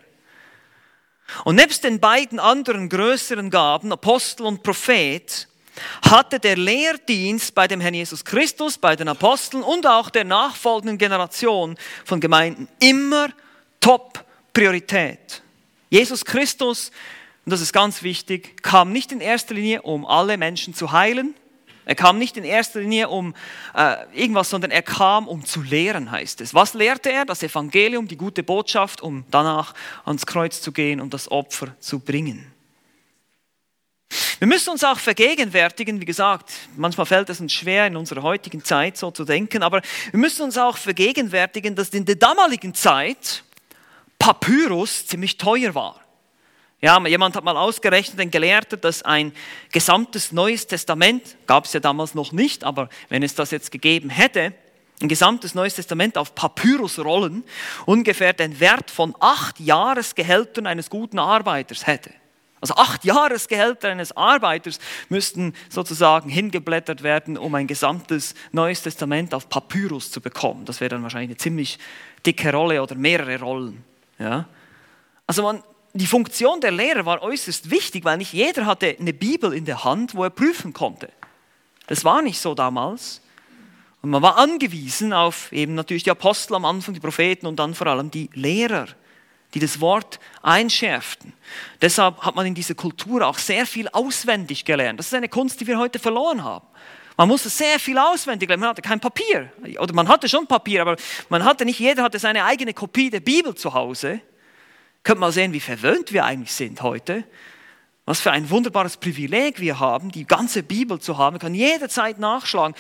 [1.43, 5.47] Und nebst den beiden anderen größeren Gaben, Apostel und Prophet,
[6.01, 10.97] hatte der Lehrdienst bei dem Herrn Jesus Christus, bei den Aposteln und auch der nachfolgenden
[10.97, 13.29] Generation von Gemeinden immer
[13.79, 15.41] Top-Priorität.
[15.89, 16.91] Jesus Christus,
[17.45, 21.35] und das ist ganz wichtig, kam nicht in erster Linie, um alle Menschen zu heilen.
[21.85, 23.33] Er kam nicht in erster Linie um
[23.73, 26.53] äh, irgendwas, sondern er kam, um zu lehren, heißt es.
[26.53, 27.23] Was lehrte er?
[27.23, 31.99] Das Evangelium, die gute Botschaft, um danach ans Kreuz zu gehen und das Opfer zu
[31.99, 32.51] bringen.
[34.39, 38.63] Wir müssen uns auch vergegenwärtigen, wie gesagt, manchmal fällt es uns schwer in unserer heutigen
[38.63, 43.43] Zeit so zu denken, aber wir müssen uns auch vergegenwärtigen, dass in der damaligen Zeit
[44.19, 46.01] Papyrus ziemlich teuer war.
[46.81, 49.33] Ja, jemand hat mal ausgerechnet, ein Gelehrter, dass ein
[49.71, 54.11] gesamtes Neues Testament, gab es ja damals noch nicht, aber wenn es das jetzt gegeben
[54.11, 54.53] hätte,
[55.01, 57.43] ein gesamtes Neues Testament auf Papyrusrollen
[57.87, 62.11] ungefähr den Wert von acht Jahresgehältern eines guten Arbeiters hätte.
[62.59, 69.47] Also acht Jahresgehälter eines Arbeiters müssten sozusagen hingeblättert werden, um ein gesamtes Neues Testament auf
[69.47, 70.65] Papyrus zu bekommen.
[70.65, 71.77] Das wäre dann wahrscheinlich eine ziemlich
[72.25, 73.83] dicke Rolle oder mehrere Rollen.
[74.17, 74.47] Ja?
[75.27, 79.53] Also man, die Funktion der Lehrer war äußerst wichtig, weil nicht jeder hatte eine Bibel
[79.53, 81.09] in der Hand, wo er prüfen konnte.
[81.85, 83.21] Das war nicht so damals.
[84.01, 87.75] Und man war angewiesen auf eben natürlich die Apostel am Anfang, die Propheten und dann
[87.75, 88.87] vor allem die Lehrer
[89.53, 91.33] die das Wort einschärften.
[91.81, 94.99] Deshalb hat man in dieser Kultur auch sehr viel auswendig gelernt.
[94.99, 96.65] Das ist eine Kunst, die wir heute verloren haben.
[97.17, 98.61] Man musste sehr viel auswendig lernen.
[98.61, 99.51] Man hatte kein Papier.
[99.79, 100.97] Oder man hatte schon Papier, aber
[101.29, 104.21] man hatte nicht, jeder hatte seine eigene Kopie der Bibel zu Hause.
[105.03, 107.23] Könnt mal sehen, wie verwöhnt wir eigentlich sind heute.
[108.05, 111.33] Was für ein wunderbares Privileg wir haben, die ganze Bibel zu haben.
[111.33, 112.75] Man kann jederzeit nachschlagen.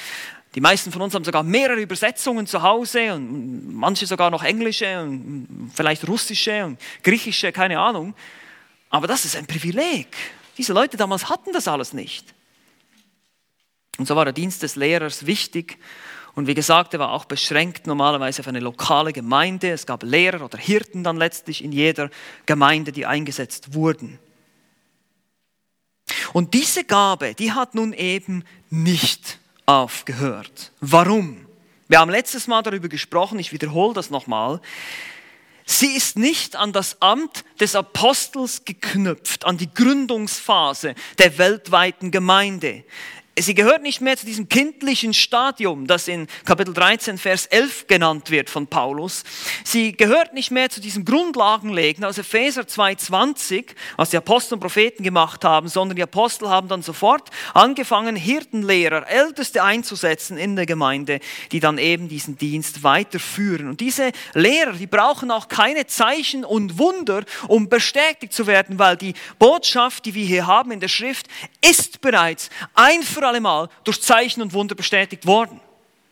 [0.57, 5.03] Die meisten von uns haben sogar mehrere Übersetzungen zu Hause und manche sogar noch englische
[5.03, 8.15] und vielleicht russische und griechische, keine Ahnung.
[8.89, 10.07] Aber das ist ein Privileg.
[10.57, 12.33] Diese Leute damals hatten das alles nicht.
[13.99, 15.77] Und so war der Dienst des Lehrers wichtig.
[16.33, 19.69] Und wie gesagt, er war auch beschränkt normalerweise auf eine lokale Gemeinde.
[19.69, 22.09] Es gab Lehrer oder Hirten dann letztlich in jeder
[22.47, 24.17] Gemeinde, die eingesetzt wurden.
[26.33, 29.37] Und diese Gabe, die hat nun eben nicht
[29.67, 30.71] aufgehört.
[30.81, 31.45] Warum?
[31.87, 34.59] Wir haben letztes Mal darüber gesprochen, ich wiederhole das nochmal.
[35.65, 42.85] Sie ist nicht an das Amt des Apostels geknüpft, an die Gründungsphase der weltweiten Gemeinde
[43.39, 48.31] sie gehört nicht mehr zu diesem kindlichen Stadium, das in Kapitel 13, Vers 11 genannt
[48.31, 49.23] wird von Paulus.
[49.63, 55.03] Sie gehört nicht mehr zu diesem Grundlagenlegen aus Epheser 2,20, was die Apostel und Propheten
[55.03, 61.19] gemacht haben, sondern die Apostel haben dann sofort angefangen, Hirtenlehrer, Älteste einzusetzen in der Gemeinde,
[61.51, 63.69] die dann eben diesen Dienst weiterführen.
[63.69, 68.97] Und diese Lehrer, die brauchen auch keine Zeichen und Wunder, um bestätigt zu werden, weil
[68.97, 71.27] die Botschaft, die wir hier haben in der Schrift,
[71.61, 75.59] ist bereits ein allemal durch Zeichen und Wunder bestätigt worden.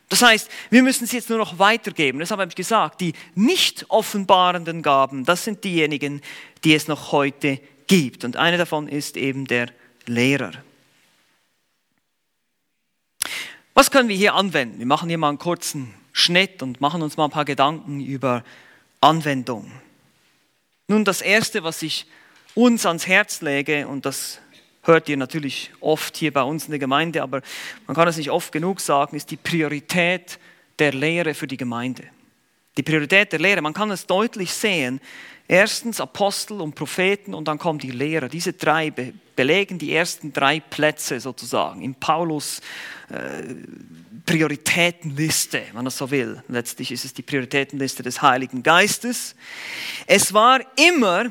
[0.10, 2.20] Das heißt, wir müssen sie jetzt nur noch weitergeben.
[2.20, 6.22] Deshalb habe ich gesagt, die nicht offenbarenden Gaben, das sind diejenigen,
[6.64, 8.24] die es noch heute gibt.
[8.24, 9.68] Und eine davon ist eben der
[10.06, 10.52] Lehrer.
[13.74, 14.80] Was können wir hier anwenden?
[14.80, 18.44] Wir machen hier mal einen kurzen Schnitt und machen uns mal ein paar Gedanken über
[19.02, 19.70] Anwendung.
[20.88, 22.06] Nun, das Erste, was ich
[22.54, 24.40] uns ans Herz lege, und das
[24.86, 27.42] hört ihr natürlich oft hier bei uns in der Gemeinde, aber
[27.88, 30.40] man kann es nicht oft genug sagen, ist die Priorität
[30.80, 32.04] der Lehre für die Gemeinde.
[32.78, 35.00] Die Priorität der Lehre, man kann es deutlich sehen.
[35.48, 38.28] Erstens Apostel und Propheten und dann kommen die Lehrer.
[38.28, 38.92] Diese drei
[39.36, 42.62] belegen die ersten drei Plätze sozusagen in Paulus
[43.10, 43.54] äh,
[44.26, 46.44] Prioritätenliste, wenn man das so will.
[46.48, 49.36] Letztlich ist es die Prioritätenliste des Heiligen Geistes.
[50.08, 51.30] Es war immer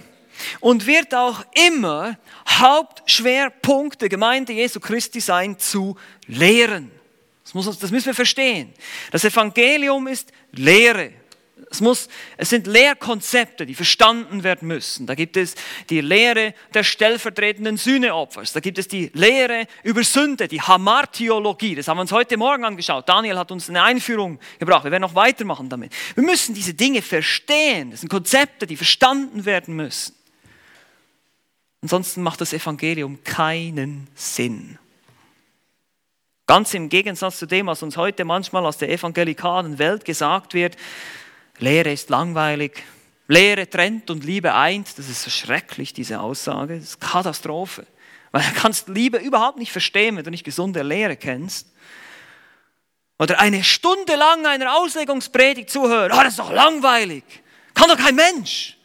[0.61, 2.19] und wird auch immer
[2.49, 6.91] Hauptschwerpunkt der Gemeinde Jesu Christi sein, zu lehren.
[7.45, 8.73] Das, muss, das müssen wir verstehen.
[9.11, 11.13] Das Evangelium ist Lehre.
[11.71, 15.07] Es, muss, es sind Lehrkonzepte, die verstanden werden müssen.
[15.07, 15.55] Da gibt es
[15.91, 18.53] die Lehre der stellvertretenden Sühneopfers.
[18.53, 21.75] Da gibt es die Lehre über Sünde, die Hamartiologie.
[21.75, 23.09] Das haben wir uns heute Morgen angeschaut.
[23.09, 24.85] Daniel hat uns eine Einführung gebracht.
[24.85, 25.93] Wir werden noch weitermachen damit.
[26.15, 27.91] Wir müssen diese Dinge verstehen.
[27.91, 30.15] Das sind Konzepte, die verstanden werden müssen.
[31.85, 34.79] Ansonsten macht das Evangelium keinen Sinn.
[36.47, 40.79] Ganz im Gegensatz zu dem, was uns heute manchmal aus der evangelikalen Welt gesagt wird,
[41.59, 42.83] Lehre ist langweilig,
[43.29, 47.87] Lehre trennt und Liebe eint, das ist so schrecklich, diese Aussage, das ist Katastrophe.
[48.33, 51.69] Weil du kannst Liebe überhaupt nicht verstehen, wenn du nicht gesunde Lehre kennst.
[53.19, 56.13] Oder eine Stunde lang einer Auslegungspredigt zuhören.
[56.13, 57.25] Oh, das ist doch langweilig.
[57.75, 58.79] Kann doch kein Mensch.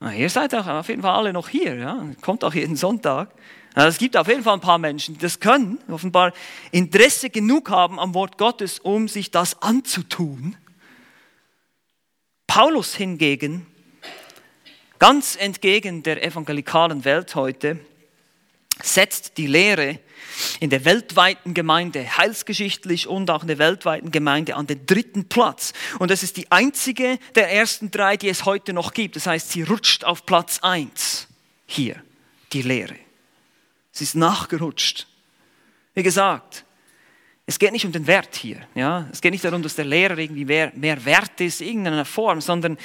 [0.00, 1.76] Na, ihr seid auch auf jeden Fall alle noch hier.
[1.76, 2.06] Ja?
[2.22, 3.30] Kommt auch jeden Sonntag.
[3.74, 6.32] Es gibt auf jeden Fall ein paar Menschen, die das können, offenbar
[6.72, 10.56] Interesse genug haben am Wort Gottes, um sich das anzutun.
[12.48, 13.66] Paulus hingegen,
[14.98, 17.78] ganz entgegen der evangelikalen Welt heute,
[18.82, 19.98] setzt die Lehre
[20.60, 25.72] in der weltweiten Gemeinde, heilsgeschichtlich und auch in der weltweiten Gemeinde, an den dritten Platz.
[25.98, 29.16] Und das ist die einzige der ersten drei, die es heute noch gibt.
[29.16, 31.28] Das heißt, sie rutscht auf Platz eins
[31.66, 32.02] hier,
[32.52, 32.96] die Lehre.
[33.92, 35.06] Sie ist nachgerutscht.
[35.94, 36.64] Wie gesagt,
[37.46, 38.60] es geht nicht um den Wert hier.
[38.76, 39.08] Ja?
[39.10, 42.40] Es geht nicht darum, dass der Lehrer irgendwie mehr, mehr wert ist, in irgendeiner Form,
[42.40, 42.78] sondern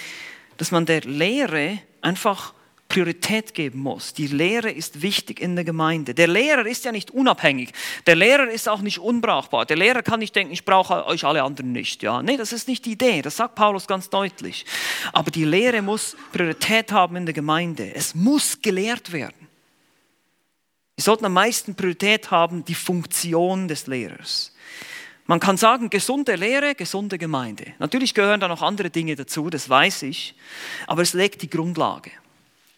[0.58, 2.55] dass man der Lehre einfach
[2.96, 4.14] Priorität geben muss.
[4.14, 6.14] Die Lehre ist wichtig in der Gemeinde.
[6.14, 7.74] Der Lehrer ist ja nicht unabhängig.
[8.08, 9.66] Der Lehrer ist auch nicht unbrauchbar.
[9.66, 12.04] Der Lehrer kann nicht denken, ich brauche euch alle anderen nicht.
[12.04, 13.22] Ja, nee, das ist nicht die Idee.
[13.22, 14.66] Das sagt Paulus ganz deutlich.
[15.12, 17.94] Aber die Lehre muss Priorität haben in der Gemeinde.
[17.94, 19.50] Es muss gelehrt werden.
[20.96, 24.56] Wir sollten am meisten Priorität haben, die Funktion des Lehrers.
[25.26, 27.74] Man kann sagen, gesunde Lehre, gesunde Gemeinde.
[27.78, 30.34] Natürlich gehören da noch andere Dinge dazu, das weiß ich,
[30.88, 32.12] aber es legt die Grundlage.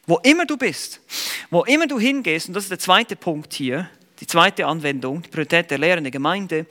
[0.07, 1.01] Wo immer du bist,
[1.49, 3.89] wo immer du hingehst, und das ist der zweite Punkt hier,
[4.19, 6.65] die zweite Anwendung, die Priorität der Lehre in der Gemeinde,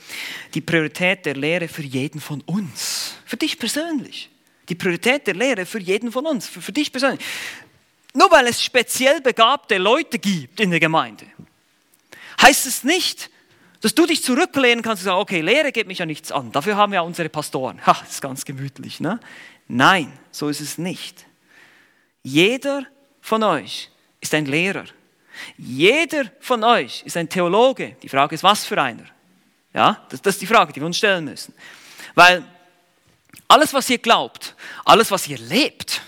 [0.55, 4.31] die Priorität der Lehre für jeden von uns, für dich persönlich.
[4.69, 7.25] Die Priorität der Lehre für jeden von uns, für, für dich persönlich.
[8.15, 11.27] Nur weil es speziell begabte Leute gibt in der Gemeinde,
[12.41, 13.31] heißt es nicht,
[13.83, 16.51] dass du dich zurücklehnen kannst und sagen, okay, Lehre geht mich ja nichts an.
[16.51, 17.87] Dafür haben wir ja unsere Pastoren.
[17.87, 19.21] Ha, das ist ganz gemütlich, ne?
[19.69, 21.27] Nein, so ist es nicht.
[22.23, 22.87] Jeder
[23.27, 24.85] von euch ist ein Lehrer.
[25.59, 27.97] Jeder von euch ist ein Theologe.
[28.01, 29.05] Die Frage ist, was für einer?
[29.75, 31.53] Ja, das, das ist die Frage, die wir uns stellen müssen.
[32.15, 32.45] Weil
[33.49, 36.03] alles, was ihr glaubt, alles, was ihr lebt,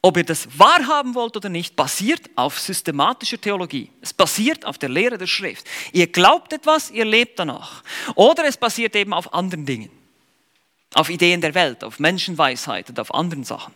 [0.00, 3.90] ob ihr das wahrhaben wollt oder nicht, basiert auf systematischer Theologie.
[4.00, 5.66] Es basiert auf der Lehre der Schrift.
[5.92, 7.82] Ihr glaubt etwas, ihr lebt danach.
[8.14, 9.90] Oder es basiert eben auf anderen Dingen.
[10.94, 13.74] Auf Ideen der Welt, auf Menschenweisheit und auf anderen Sachen.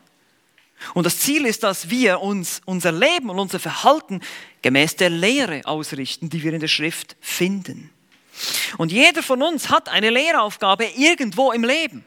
[0.92, 4.20] Und das Ziel ist, dass wir uns unser Leben und unser Verhalten
[4.62, 7.90] gemäß der Lehre ausrichten, die wir in der Schrift finden.
[8.78, 12.04] Und jeder von uns hat eine Lehraufgabe irgendwo im Leben.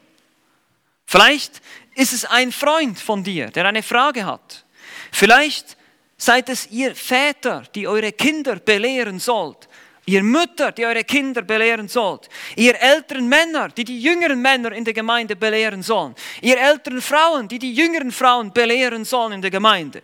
[1.06, 1.62] Vielleicht
[1.94, 4.66] ist es ein Freund von dir, der eine Frage hat.
[5.10, 5.76] Vielleicht
[6.18, 9.68] seid es ihr Väter, die eure Kinder belehren sollt.
[10.08, 12.30] Ihr Mütter, die eure Kinder belehren sollt.
[12.56, 16.14] Ihr älteren Männer, die die jüngeren Männer in der Gemeinde belehren sollen.
[16.40, 20.02] Ihr älteren Frauen, die die jüngeren Frauen belehren sollen in der Gemeinde.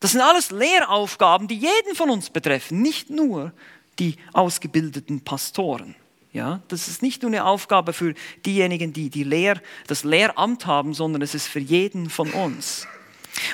[0.00, 3.52] Das sind alles Lehraufgaben, die jeden von uns betreffen, nicht nur
[4.00, 5.94] die ausgebildeten Pastoren.
[6.32, 10.94] Ja, das ist nicht nur eine Aufgabe für diejenigen, die, die Lehr, das Lehramt haben,
[10.94, 12.88] sondern es ist für jeden von uns.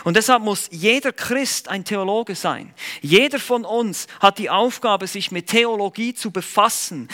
[0.04, 2.72] Und deshalb muss jeder Christ ein Theologe sein.
[3.00, 7.08] Jeder von uns hat die Aufgabe, sich mit Theologie zu befassen,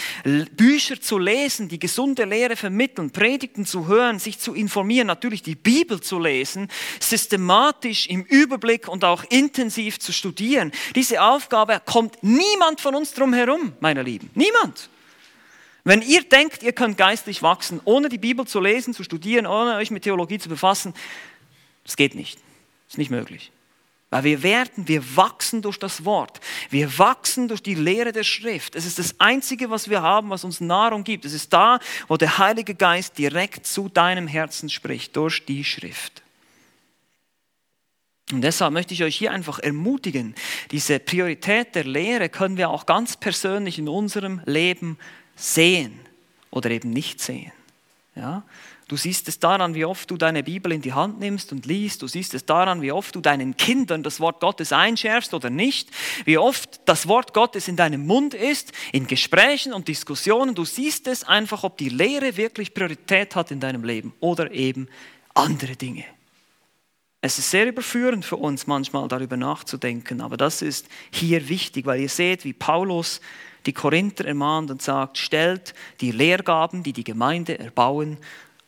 [0.52, 5.54] Bücher zu lesen, die gesunde Lehre vermitteln, Predigten zu hören, sich zu informieren, natürlich die
[5.54, 6.68] Bibel zu lesen,
[7.00, 10.72] systematisch im Überblick und auch intensiv zu studieren.
[10.94, 14.30] Diese Aufgabe kommt niemand von uns drum herum, meine Lieben.
[14.34, 14.88] Niemand.
[15.86, 19.76] Wenn ihr denkt, ihr könnt geistlich wachsen, ohne die Bibel zu lesen, zu studieren, ohne
[19.76, 20.94] euch mit Theologie zu befassen,
[21.84, 22.38] das geht nicht.
[22.94, 23.50] Ist nicht möglich.
[24.10, 26.38] Weil wir werden, wir wachsen durch das Wort.
[26.70, 28.76] Wir wachsen durch die Lehre der Schrift.
[28.76, 31.24] Es ist das Einzige, was wir haben, was uns Nahrung gibt.
[31.24, 36.22] Es ist da, wo der Heilige Geist direkt zu deinem Herzen spricht, durch die Schrift.
[38.30, 40.36] Und deshalb möchte ich euch hier einfach ermutigen,
[40.70, 44.98] diese Priorität der Lehre können wir auch ganz persönlich in unserem Leben
[45.34, 45.98] sehen
[46.52, 47.50] oder eben nicht sehen.
[48.14, 48.44] Ja?
[48.86, 52.02] Du siehst es daran, wie oft du deine Bibel in die Hand nimmst und liest.
[52.02, 55.88] Du siehst es daran, wie oft du deinen Kindern das Wort Gottes einschärfst oder nicht.
[56.26, 60.54] Wie oft das Wort Gottes in deinem Mund ist, in Gesprächen und Diskussionen.
[60.54, 64.88] Du siehst es einfach, ob die Lehre wirklich Priorität hat in deinem Leben oder eben
[65.32, 66.04] andere Dinge.
[67.22, 72.02] Es ist sehr überführend für uns manchmal darüber nachzudenken, aber das ist hier wichtig, weil
[72.02, 73.22] ihr seht, wie Paulus
[73.64, 78.18] die Korinther ermahnt und sagt, stellt die Lehrgaben, die die Gemeinde erbauen,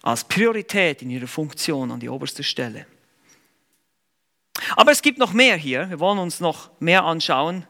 [0.06, 2.86] als Priorität in ihrer Funktion an die oberste Stelle.
[4.76, 5.90] Aber es gibt noch mehr hier.
[5.90, 7.66] Wir wollen uns noch mehr anschauen.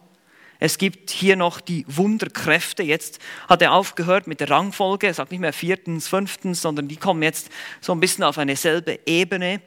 [0.59, 2.83] Es gibt hier noch die Wunderkräfte.
[2.83, 5.07] Jetzt hat er aufgehört mit der Rangfolge.
[5.07, 7.49] Er sagt nicht mehr viertens, fünftens, sondern die kommen jetzt
[7.81, 9.63] so ein bisschen auf eine selbe Ebene.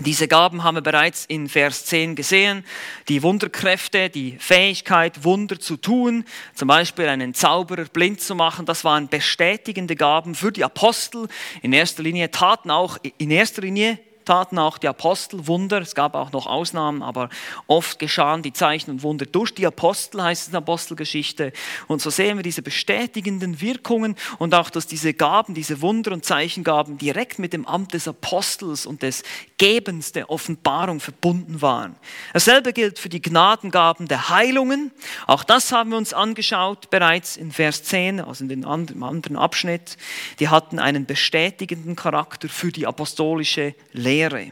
[0.00, 2.64] Diese Gaben haben wir bereits in Vers 10 gesehen.
[3.08, 6.24] Die Wunderkräfte, die Fähigkeit, Wunder zu tun,
[6.54, 11.28] zum Beispiel einen Zauberer blind zu machen, das waren bestätigende Gaben für die Apostel.
[11.60, 15.80] In erster Linie taten auch in erster Linie taten auch die Apostel Wunder.
[15.80, 17.30] Es gab auch noch Ausnahmen, aber
[17.66, 21.52] oft geschahen die Zeichen und Wunder durch die Apostel, heißt es in der Apostelgeschichte.
[21.88, 26.24] Und so sehen wir diese bestätigenden Wirkungen und auch, dass diese Gaben, diese Wunder und
[26.24, 29.24] Zeichengaben direkt mit dem Amt des Apostels und des
[29.60, 31.94] Gebens der Offenbarung verbunden waren.
[32.32, 34.90] Dasselbe gilt für die Gnadengaben der Heilungen.
[35.26, 39.98] Auch das haben wir uns angeschaut bereits in Vers 10, also in dem anderen Abschnitt.
[40.38, 43.74] Die hatten einen bestätigenden Charakter für die apostolische.
[43.92, 44.50] Lehre.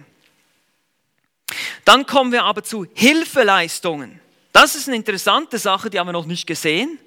[1.86, 4.20] Dann kommen wir aber zu Hilfeleistungen.
[4.52, 6.98] Das ist eine interessante Sache, die haben wir noch nicht gesehen.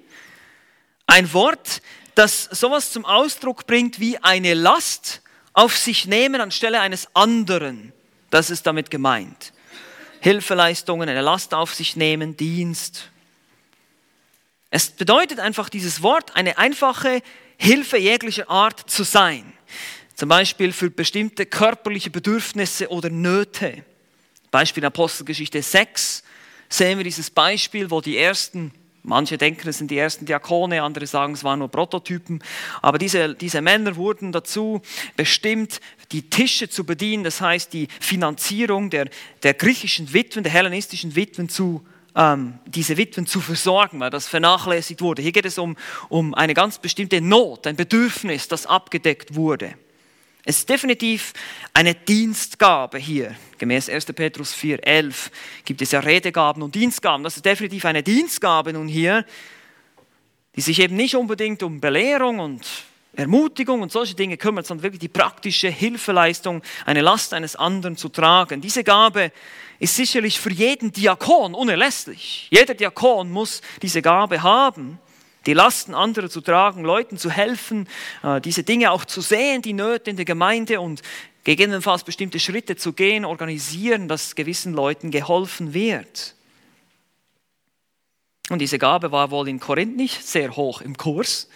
[1.06, 1.82] Ein Wort,
[2.16, 5.22] das sowas zum Ausdruck bringt wie eine Last
[5.52, 7.92] auf sich nehmen anstelle eines anderen.
[8.30, 9.52] Das ist damit gemeint.
[10.20, 13.10] Hilfeleistungen, eine Last auf sich nehmen, Dienst.
[14.70, 17.22] Es bedeutet einfach dieses Wort, eine einfache
[17.58, 19.52] Hilfe jeglicher Art zu sein.
[20.14, 23.84] Zum Beispiel für bestimmte körperliche Bedürfnisse oder Nöte.
[24.50, 26.22] Beispiel Apostelgeschichte 6
[26.68, 28.72] sehen wir dieses Beispiel, wo die ersten,
[29.02, 32.42] manche denken, es sind die ersten Diakone, andere sagen, es waren nur Prototypen,
[32.80, 34.80] aber diese, diese Männer wurden dazu
[35.16, 35.80] bestimmt,
[36.12, 39.08] die Tische zu bedienen, das heißt die Finanzierung der,
[39.42, 41.84] der griechischen Witwen, der hellenistischen Witwen zu
[42.14, 45.22] ähm, diese Witwen zu versorgen, weil das vernachlässigt wurde.
[45.22, 45.76] Hier geht es um,
[46.10, 49.74] um eine ganz bestimmte Not, ein Bedürfnis, das abgedeckt wurde.
[50.44, 51.34] Es ist definitiv
[51.72, 53.36] eine Dienstgabe hier.
[53.58, 54.06] Gemäß 1.
[54.06, 55.30] Petrus 4,11
[55.64, 57.22] gibt es ja Redegaben und Dienstgaben.
[57.22, 59.24] Das ist definitiv eine Dienstgabe nun hier,
[60.56, 62.66] die sich eben nicht unbedingt um Belehrung und
[63.14, 68.08] Ermutigung und solche Dinge kümmert, sondern wirklich die praktische Hilfeleistung, eine Last eines anderen zu
[68.08, 68.60] tragen.
[68.60, 69.30] Diese Gabe
[69.78, 72.48] ist sicherlich für jeden Diakon unerlässlich.
[72.50, 74.98] Jeder Diakon muss diese Gabe haben
[75.46, 77.88] die Lasten anderer zu tragen, Leuten zu helfen,
[78.22, 81.02] äh, diese Dinge auch zu sehen, die Nöte in der Gemeinde und
[81.44, 86.34] gegebenenfalls bestimmte Schritte zu gehen, organisieren, dass gewissen Leuten geholfen wird.
[88.48, 91.48] Und diese Gabe war wohl in Korinth nicht sehr hoch im Kurs,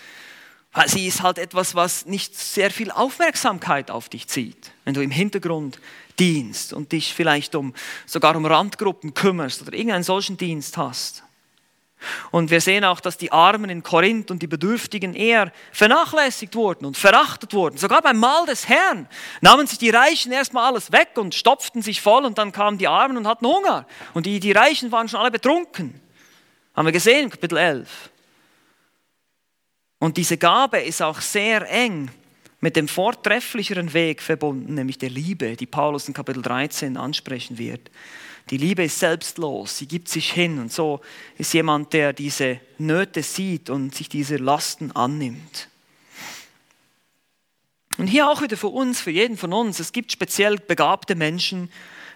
[0.72, 4.72] weil sie ist halt etwas, was nicht sehr viel Aufmerksamkeit auf dich zieht.
[4.84, 5.78] Wenn du im Hintergrund
[6.18, 7.74] dienst und dich vielleicht um,
[8.06, 11.25] sogar um Randgruppen kümmerst oder irgendeinen solchen Dienst hast.
[12.30, 16.84] Und wir sehen auch, dass die Armen in Korinth und die Bedürftigen eher vernachlässigt wurden
[16.84, 17.78] und verachtet wurden.
[17.78, 19.08] Sogar beim Mahl des Herrn
[19.40, 22.88] nahmen sich die Reichen erstmal alles weg und stopften sich voll und dann kamen die
[22.88, 23.86] Armen und hatten Hunger.
[24.14, 26.00] Und die, die Reichen waren schon alle betrunken.
[26.74, 28.10] Haben wir gesehen, Kapitel 11.
[29.98, 32.10] Und diese Gabe ist auch sehr eng
[32.60, 37.90] mit dem vortrefflicheren Weg verbunden, nämlich der Liebe, die Paulus in Kapitel 13 ansprechen wird.
[38.50, 41.00] Die Liebe ist selbstlos, sie gibt sich hin und so
[41.36, 45.68] ist jemand, der diese Nöte sieht und sich dieser Lasten annimmt.
[47.98, 51.70] Und hier auch wieder für uns, für jeden von uns, es gibt speziell begabte Menschen,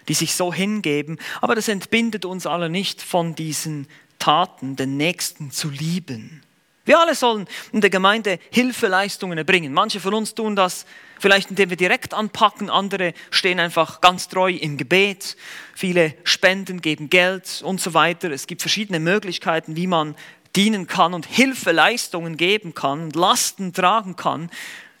[0.07, 5.51] die sich so hingeben, aber das entbindet uns alle nicht von diesen Taten, den Nächsten
[5.51, 6.43] zu lieben.
[6.83, 9.73] Wir alle sollen in der Gemeinde Hilfeleistungen erbringen.
[9.73, 10.85] Manche von uns tun das
[11.19, 12.69] vielleicht, indem wir direkt anpacken.
[12.71, 15.37] Andere stehen einfach ganz treu im Gebet.
[15.75, 18.31] Viele spenden, geben Geld und so weiter.
[18.31, 20.15] Es gibt verschiedene Möglichkeiten, wie man
[20.55, 24.49] dienen kann und Hilfeleistungen geben kann, Lasten tragen kann,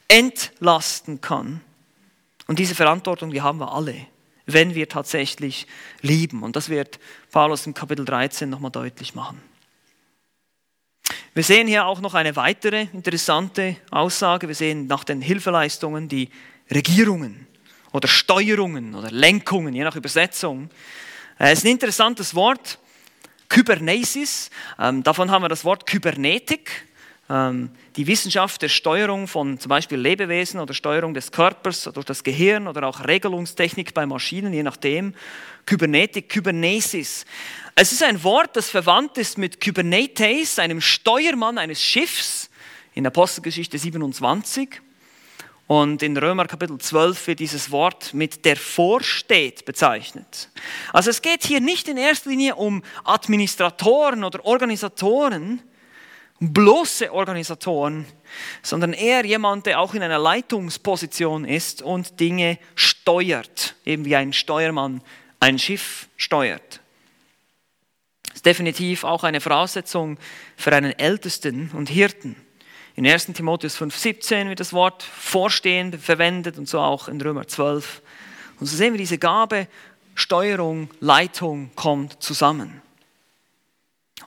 [0.07, 1.61] entlasten kann.
[2.47, 3.95] Und diese Verantwortung, die haben wir alle,
[4.45, 5.67] wenn wir tatsächlich
[6.01, 6.43] lieben.
[6.43, 6.99] Und das wird
[7.31, 9.50] Paulus im Kapitel 13 nochmal deutlich machen.
[11.33, 14.49] Wir sehen hier auch noch eine weitere interessante Aussage.
[14.49, 16.27] Wir sehen nach den Hilfeleistungen die
[16.69, 17.47] Regierungen
[17.93, 20.69] oder Steuerungen oder Lenkungen, je nach Übersetzung.
[21.37, 22.79] Es ist ein interessantes Wort,
[23.47, 24.49] Kybernesis.
[24.77, 26.85] Ähm, davon haben wir das Wort Kybernetik,
[27.31, 32.67] die Wissenschaft der Steuerung von zum Beispiel Lebewesen oder Steuerung des Körpers durch das Gehirn
[32.67, 35.13] oder auch Regelungstechnik bei Maschinen, je nachdem.
[35.65, 37.25] Kybernetik, Kybernesis.
[37.75, 42.49] Es ist ein Wort, das verwandt ist mit Kybernetes, einem Steuermann eines Schiffs
[42.95, 44.81] in Apostelgeschichte 27.
[45.67, 50.49] Und in Römer Kapitel 12 wird dieses Wort mit der vorsteht bezeichnet.
[50.91, 55.61] Also es geht hier nicht in erster Linie um Administratoren oder Organisatoren,
[56.41, 58.05] bloße Organisatoren,
[58.63, 64.33] sondern eher jemand, der auch in einer Leitungsposition ist und Dinge steuert, eben wie ein
[64.33, 65.01] Steuermann
[65.39, 66.81] ein Schiff steuert.
[68.25, 70.17] Das ist definitiv auch eine Voraussetzung
[70.57, 72.35] für einen Ältesten und Hirten.
[72.95, 73.27] In 1.
[73.27, 78.01] Timotheus 5,17 wird das Wort Vorstehen verwendet und so auch in Römer 12
[78.59, 79.67] Und so sehen wir, diese Gabe,
[80.15, 82.81] Steuerung, Leitung kommt zusammen.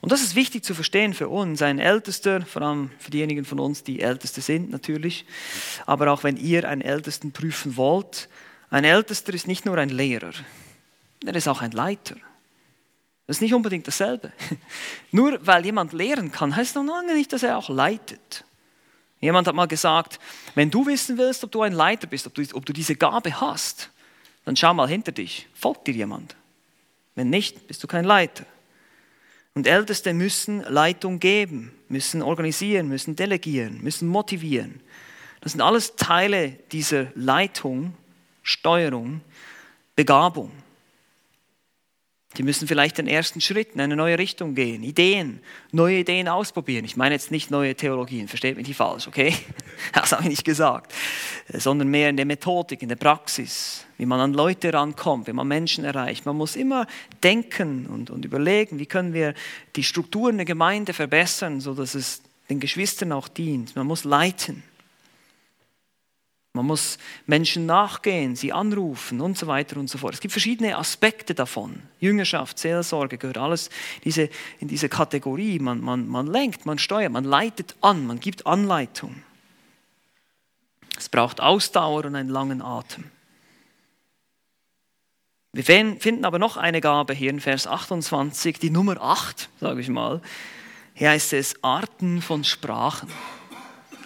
[0.05, 1.63] Und das ist wichtig zu verstehen für uns.
[1.63, 5.25] Ein Ältester, vor allem für diejenigen von uns, die Älteste sind natürlich,
[5.87, 8.29] aber auch wenn ihr einen Ältesten prüfen wollt,
[8.69, 10.33] ein Ältester ist nicht nur ein Lehrer,
[11.25, 12.17] er ist auch ein Leiter.
[13.27, 14.31] Das ist nicht unbedingt dasselbe.
[15.11, 18.45] Nur weil jemand lehren kann, heißt noch lange nicht, dass er auch leitet.
[19.23, 20.21] Jemand hat mal gesagt,
[20.55, 23.41] wenn du wissen willst, ob du ein Leiter bist, ob du, ob du diese Gabe
[23.41, 23.89] hast,
[24.45, 26.37] dann schau mal hinter dich, folgt dir jemand.
[27.15, 28.45] Wenn nicht, bist du kein Leiter.
[29.55, 34.81] Und Älteste müssen Leitung geben, müssen organisieren, müssen delegieren, müssen motivieren.
[35.41, 37.95] Das sind alles Teile dieser Leitung,
[38.43, 39.21] Steuerung,
[39.95, 40.51] Begabung.
[42.37, 46.85] Die müssen vielleicht den ersten Schritt in eine neue Richtung gehen, Ideen, neue Ideen ausprobieren.
[46.85, 49.35] Ich meine jetzt nicht neue Theologien, versteht mich nicht falsch, okay?
[49.93, 50.93] Das habe ich nicht gesagt,
[51.53, 55.47] sondern mehr in der Methodik, in der Praxis, wie man an Leute rankommt, wie man
[55.47, 56.27] Menschen erreicht.
[56.27, 56.87] Man muss immer
[57.23, 59.35] denken und, und überlegen, wie können wir
[59.77, 63.77] die Strukturen der Gemeinde verbessern, sodass es den Geschwistern auch dient.
[63.77, 64.63] Man muss leiten.
[66.57, 70.15] Man muss Menschen nachgehen, sie anrufen und so weiter und so fort.
[70.15, 71.83] Es gibt verschiedene Aspekte davon.
[71.99, 73.71] Jüngerschaft, Seelsorge gehört alles
[74.05, 74.31] diese,
[74.61, 75.59] in diese Kategorie.
[75.59, 79.17] Man, man, man lenkt, man steuert, man leitet an, man gibt Anleitung.
[80.97, 83.03] Es braucht Ausdauer und einen langen Atem.
[85.53, 89.89] Wir finden aber noch eine Gabe hier in Vers 28, die Nummer 8, sage ich
[89.89, 90.23] mal.
[90.95, 93.09] Hier heißt es Arten von Sprachen.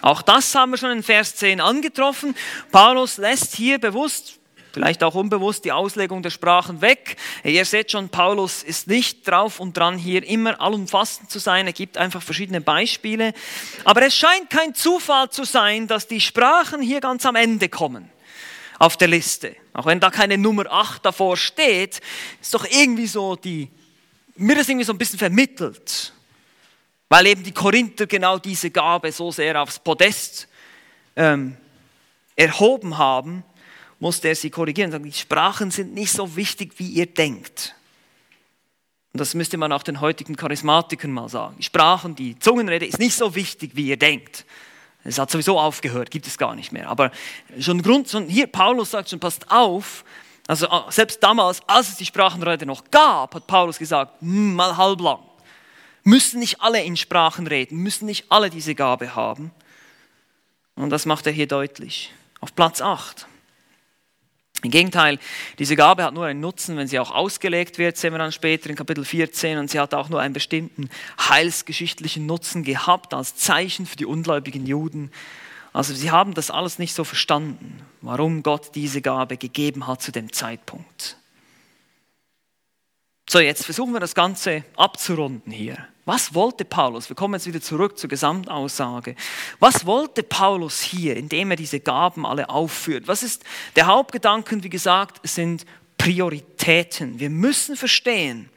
[0.01, 2.35] Auch das haben wir schon in Vers 10 angetroffen.
[2.71, 4.39] Paulus lässt hier bewusst,
[4.73, 7.17] vielleicht auch unbewusst, die Auslegung der Sprachen weg.
[7.43, 11.67] Ihr seht schon, Paulus ist nicht drauf und dran, hier immer allumfassend zu sein.
[11.67, 13.33] Er gibt einfach verschiedene Beispiele.
[13.85, 18.11] Aber es scheint kein Zufall zu sein, dass die Sprachen hier ganz am Ende kommen
[18.79, 19.57] auf der Liste.
[19.73, 22.01] Auch wenn da keine Nummer 8 davor steht,
[22.41, 23.69] ist doch irgendwie so die,
[24.37, 26.13] mir das irgendwie so ein bisschen vermittelt.
[27.09, 30.49] Weil eben die Korinther genau diese Gabe so sehr aufs Podest
[31.17, 31.57] ähm,
[32.37, 33.45] erhoben haben,
[33.99, 37.75] musste er sie korrigieren sagen, die Sprachen sind nicht so wichtig, wie ihr denkt.
[39.13, 41.57] Und das müsste man auch den heutigen Charismatikern mal sagen.
[41.59, 44.45] Die Sprachen, die Zungenrede ist nicht so wichtig, wie ihr denkt.
[45.03, 46.89] Es hat sowieso aufgehört, gibt es gar nicht mehr.
[46.89, 47.11] Aber
[47.59, 50.05] schon Grund, schon hier Paulus sagt schon, passt auf.
[50.47, 54.77] Also äh, selbst damals, als es die Sprachenrede noch gab, hat Paulus gesagt, hm, mal
[54.77, 55.21] halblang.
[56.05, 59.51] Müssen nicht alle in Sprachen reden, müssen nicht alle diese Gabe haben.
[60.75, 62.13] Und das macht er hier deutlich.
[62.41, 63.27] Auf Platz 8.
[64.63, 65.21] Im Gegenteil,
[65.61, 68.69] diese Gabe hat nur einen Nutzen, wenn sie auch ausgelegt wird, sehen wir dann später
[68.69, 70.91] in Kapitel 14, und sie hat auch nur einen bestimmten
[71.21, 75.13] heilsgeschichtlichen Nutzen gehabt als Zeichen für die ungläubigen Juden.
[75.73, 80.11] Also sie haben das alles nicht so verstanden, warum Gott diese Gabe gegeben hat zu
[80.11, 81.17] dem Zeitpunkt.
[83.31, 85.87] So, jetzt versuchen wir das Ganze abzurunden hier.
[86.07, 87.11] Was wollte Paulus?
[87.11, 89.17] Wir kommen jetzt wieder zurück zur Gesamtaussage.
[89.59, 93.07] Was wollte Paulus hier, indem er diese Gaben alle aufführt?
[93.07, 93.45] Was ist
[93.77, 94.65] der Hauptgedanken?
[94.65, 95.67] Wie gesagt, sind
[95.99, 97.21] Prioritäten.
[97.21, 98.49] Wir müssen verstehen,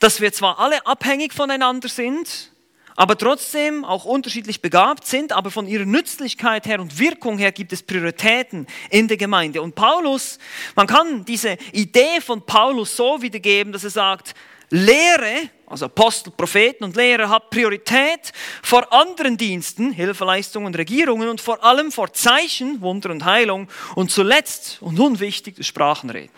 [0.00, 2.50] dass wir zwar alle abhängig voneinander sind,
[2.96, 7.72] aber trotzdem auch unterschiedlich begabt sind, aber von ihrer Nützlichkeit her und Wirkung her gibt
[7.72, 9.62] es Prioritäten in der Gemeinde.
[9.62, 10.38] Und Paulus,
[10.74, 14.34] man kann diese Idee von Paulus so wiedergeben, dass er sagt,
[14.70, 18.32] Lehre, also Apostel, Propheten und Lehrer hat Priorität
[18.62, 24.78] vor anderen Diensten, Hilfeleistungen, Regierungen und vor allem vor Zeichen, Wunder und Heilung und zuletzt
[24.80, 26.30] und unwichtig das Sprachenreden.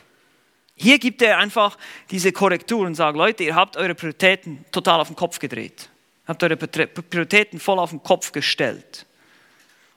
[0.74, 1.76] Hier gibt er einfach
[2.10, 5.90] diese Korrektur und sagt, Leute, ihr habt eure Prioritäten total auf den Kopf gedreht
[6.26, 9.06] habt eure Prioritäten voll auf den Kopf gestellt.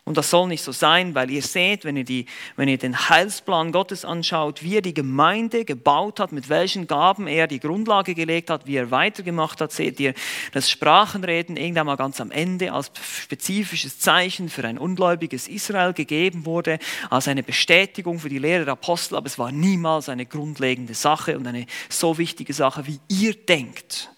[0.08, 3.10] Und das soll nicht so sein, weil ihr seht, wenn ihr, die, wenn ihr den
[3.10, 8.14] Heilsplan Gottes anschaut, wie er die Gemeinde gebaut hat, mit welchen Gaben er die Grundlage
[8.14, 10.14] gelegt hat, wie er weitergemacht hat, seht ihr
[10.52, 16.46] das Sprachenreden irgendwann mal ganz am Ende als spezifisches Zeichen für ein ungläubiges Israel gegeben
[16.46, 16.78] wurde,
[17.10, 21.36] als eine Bestätigung für die Lehre der Apostel, aber es war niemals eine grundlegende Sache
[21.36, 24.12] und eine so wichtige Sache, wie ihr denkt.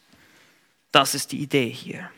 [0.92, 2.10] Das ist die Idee hier.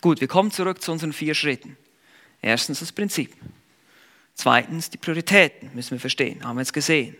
[0.00, 1.76] Gut, wir kommen zurück zu unseren vier Schritten.
[2.40, 3.34] Erstens das Prinzip.
[4.34, 7.16] Zweitens die Prioritäten, müssen wir verstehen, haben wir jetzt gesehen.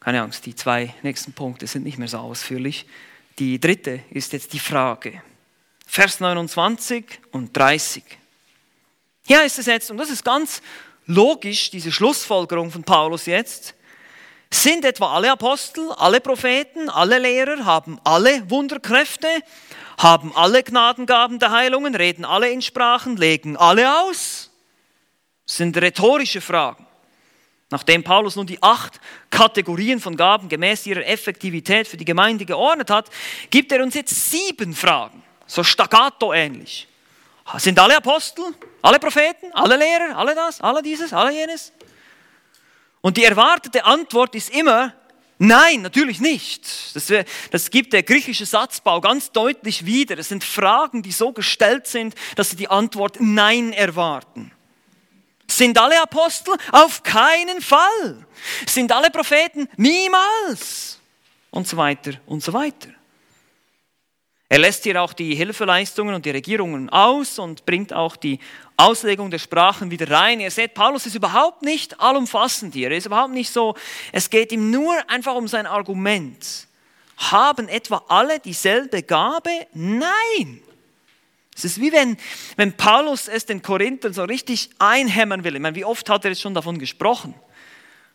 [0.00, 2.86] Keine Angst, die zwei nächsten Punkte sind nicht mehr so ausführlich.
[3.38, 5.22] Die dritte ist jetzt die Frage.
[5.86, 8.02] Vers 29 und 30.
[9.24, 10.60] Hier ist es jetzt, und das ist ganz
[11.06, 13.74] logisch, diese Schlussfolgerung von Paulus jetzt,
[14.54, 19.28] sind etwa alle Apostel, alle Propheten, alle Lehrer, haben alle Wunderkräfte,
[19.98, 24.50] haben alle Gnadengaben der Heilungen, reden alle in Sprachen, legen alle aus?
[25.46, 26.86] Das sind rhetorische Fragen.
[27.70, 29.00] Nachdem Paulus nun die acht
[29.30, 33.08] Kategorien von Gaben gemäß ihrer Effektivität für die Gemeinde geordnet hat,
[33.48, 36.86] gibt er uns jetzt sieben Fragen, so staccato ähnlich.
[37.56, 38.44] Sind alle Apostel,
[38.82, 41.72] alle Propheten, alle Lehrer, alle das, alle dieses, alle jenes?
[43.02, 44.94] Und die erwartete Antwort ist immer,
[45.36, 46.94] nein, natürlich nicht.
[46.94, 47.12] Das,
[47.50, 50.16] das gibt der griechische Satzbau ganz deutlich wieder.
[50.16, 54.52] Es sind Fragen, die so gestellt sind, dass sie die Antwort nein erwarten.
[55.50, 56.54] Sind alle Apostel?
[56.70, 58.24] Auf keinen Fall.
[58.66, 59.68] Sind alle Propheten?
[59.76, 61.00] Niemals.
[61.50, 62.88] Und so weiter und so weiter.
[64.48, 68.38] Er lässt hier auch die Hilfeleistungen und die Regierungen aus und bringt auch die
[68.82, 70.40] Auslegung der Sprachen wieder rein.
[70.40, 72.90] Ihr seht, Paulus ist überhaupt nicht allumfassend hier.
[72.90, 73.74] Er ist überhaupt nicht so,
[74.12, 76.66] es geht ihm nur einfach um sein Argument.
[77.16, 79.50] Haben etwa alle dieselbe Gabe?
[79.74, 80.62] Nein.
[81.54, 82.16] Es ist wie wenn,
[82.56, 85.54] wenn Paulus es den Korinthern so richtig einhämmern will.
[85.54, 87.34] Ich meine, wie oft hat er jetzt schon davon gesprochen?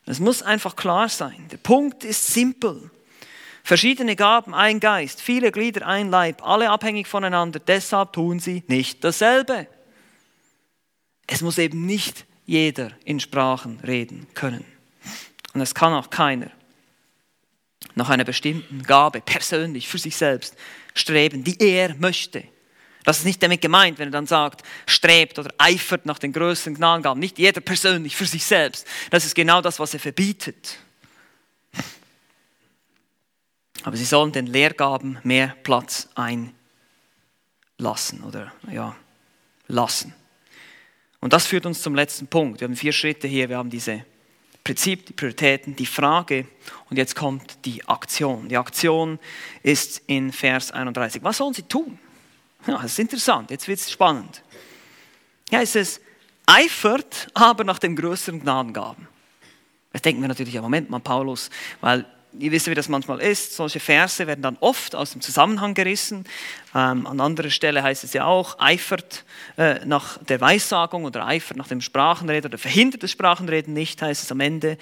[0.06, 1.48] Es muss einfach klar sein.
[1.52, 2.90] Der Punkt ist simpel.
[3.64, 9.04] Verschiedene Gaben, ein Geist, viele Glieder, ein Leib, alle abhängig voneinander, deshalb tun sie nicht
[9.04, 9.68] dasselbe.
[11.28, 14.66] Es muss eben nicht jeder in Sprachen reden können.
[15.54, 16.50] Und es kann auch keiner
[17.96, 20.56] nach einer bestimmten Gabe persönlich für sich selbst
[20.94, 22.44] streben, die er möchte.
[23.04, 26.76] Das ist nicht damit gemeint, wenn er dann sagt, strebt oder eifert nach den größeren
[26.76, 27.20] Gnadengaben.
[27.20, 28.86] Nicht jeder persönlich für sich selbst.
[29.10, 30.78] Das ist genau das, was er verbietet.
[33.84, 38.96] Aber sie sollen den Lehrgaben mehr Platz einlassen oder ja,
[39.68, 40.14] lassen.
[41.20, 42.62] Und das führt uns zum letzten Punkt.
[42.62, 43.50] Wir haben vier Schritte hier.
[43.50, 44.06] Wir haben diese
[44.64, 46.46] Prinzip, die Prioritäten, die Frage
[46.90, 48.50] und jetzt kommt die Aktion.
[48.50, 49.18] Die Aktion
[49.64, 51.24] ist in Vers 31.
[51.24, 51.98] Was sollen sie tun?
[52.68, 54.44] Ja, das ist interessant, jetzt wird es spannend.
[55.52, 56.02] Ja, es ist,
[56.46, 59.08] eifert aber nach den größeren Gnadengaben.
[59.94, 61.50] Das denken wir natürlich, ja, Moment mal, Paulus,
[61.80, 62.06] weil
[62.40, 63.56] ihr wisst, wie das manchmal ist.
[63.56, 66.26] Solche Verse werden dann oft aus dem Zusammenhang gerissen.
[66.76, 69.26] Ähm, an anderer Stelle heißt es ja auch, eifert
[69.58, 74.24] äh, nach der Weissagung oder eifert nach dem Sprachenreden oder verhindert das Sprachenreden nicht, heißt
[74.24, 74.78] es am Ende.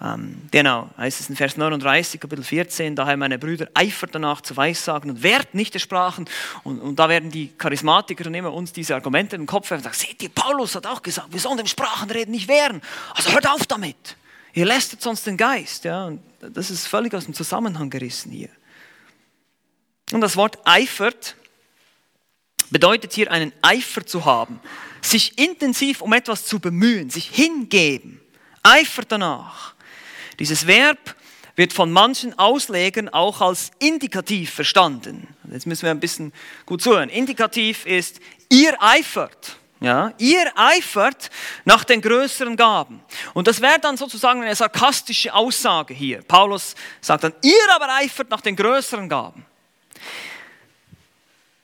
[0.00, 4.56] Ähm, genau, heißt es in Vers 39, Kapitel 14, daher meine Brüder, eifert danach zu
[4.56, 6.26] Weissagen und wehrt nicht der Sprachen.
[6.64, 9.94] Und, und da werden die Charismatiker dann immer uns diese Argumente im Kopf werfen und
[9.94, 12.82] sagen, seht ihr, Paulus hat auch gesagt, wir sollen dem Sprachenreden nicht wehren.
[13.14, 14.16] Also hört auf damit.
[14.56, 15.84] Ihr lästert sonst den Geist.
[15.84, 16.06] Ja?
[16.06, 18.48] Und das ist völlig aus dem Zusammenhang gerissen hier.
[20.12, 21.36] Und das Wort eifert
[22.70, 24.58] bedeutet hier einen Eifer zu haben,
[25.02, 28.18] sich intensiv um etwas zu bemühen, sich hingeben,
[28.62, 29.74] eifert danach.
[30.38, 31.14] Dieses Verb
[31.54, 35.28] wird von manchen Auslegern auch als indikativ verstanden.
[35.50, 36.32] Jetzt müssen wir ein bisschen
[36.64, 37.10] gut zuhören.
[37.10, 39.58] Indikativ ist, ihr eifert.
[39.80, 41.30] Ja, ihr eifert
[41.64, 43.02] nach den größeren Gaben.
[43.34, 46.22] Und das wäre dann sozusagen eine sarkastische Aussage hier.
[46.22, 49.44] Paulus sagt dann, ihr aber eifert nach den größeren Gaben.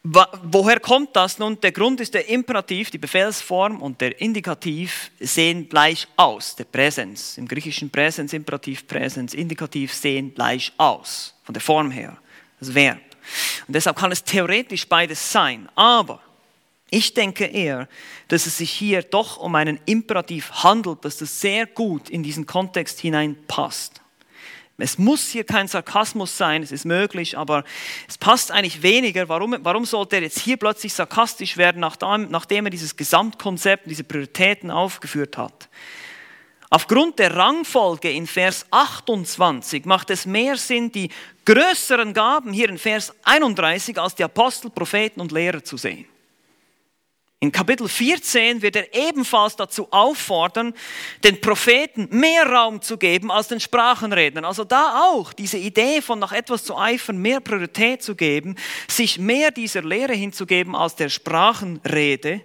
[0.04, 1.38] Woher kommt das?
[1.38, 6.56] Nun, der Grund ist der Imperativ, die Befehlsform und der Indikativ sehen gleich aus.
[6.56, 12.16] Der Präsens, im griechischen Präsens, Imperativ, Präsens, Indikativ sehen gleich aus, von der Form her,
[12.58, 12.98] das Verb.
[13.68, 15.68] Und deshalb kann es theoretisch beides sein.
[15.76, 16.20] Aber
[16.92, 17.88] ich denke eher,
[18.28, 22.44] dass es sich hier doch um einen Imperativ handelt, dass das sehr gut in diesen
[22.44, 24.02] Kontext hineinpasst.
[24.76, 27.64] Es muss hier kein Sarkasmus sein, es ist möglich, aber
[28.08, 29.26] es passt eigentlich weniger.
[29.30, 34.70] Warum, warum sollte er jetzt hier plötzlich sarkastisch werden, nachdem, er dieses Gesamtkonzept, diese Prioritäten
[34.70, 35.70] aufgeführt hat?
[36.68, 41.08] Aufgrund der Rangfolge in Vers 28 macht es mehr Sinn, die
[41.46, 46.11] größeren Gaben hier in Vers 31 als die Apostel, Propheten und Lehrer zu sehen.
[47.42, 50.74] In Kapitel 14 wird er ebenfalls dazu auffordern,
[51.24, 54.44] den Propheten mehr Raum zu geben als den Sprachenrednern.
[54.44, 58.54] Also da auch diese Idee von nach etwas zu eifern, mehr Priorität zu geben,
[58.86, 62.42] sich mehr dieser Lehre hinzugeben als der Sprachenrede.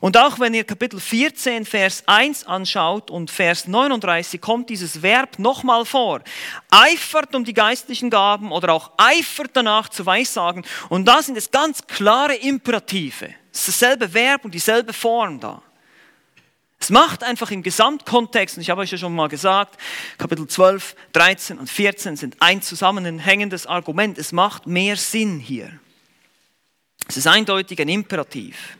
[0.00, 5.38] Und auch wenn ihr Kapitel 14, Vers 1 anschaut und Vers 39, kommt dieses Verb
[5.38, 6.22] nochmal vor.
[6.70, 10.64] Eifert um die geistlichen Gaben oder auch eifert danach zu Weissagen.
[10.88, 13.34] Und da sind es ganz klare Imperative.
[13.58, 15.60] Es ist dasselbe Verb und dieselbe Form da.
[16.78, 19.80] Es macht einfach im Gesamtkontext, und ich habe euch ja schon mal gesagt,
[20.16, 24.16] Kapitel 12, 13 und 14 sind ein zusammenhängendes Argument.
[24.16, 25.72] Es macht mehr Sinn hier.
[27.08, 28.78] Es ist eindeutig ein Imperativ.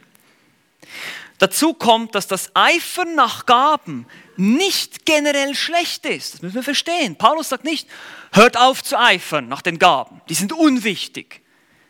[1.39, 4.07] Dazu kommt, dass das Eifern nach Gaben
[4.37, 6.35] nicht generell schlecht ist.
[6.35, 7.17] Das müssen wir verstehen.
[7.17, 7.89] Paulus sagt nicht,
[8.33, 10.21] hört auf zu eifern nach den Gaben.
[10.29, 11.43] Die sind unwichtig.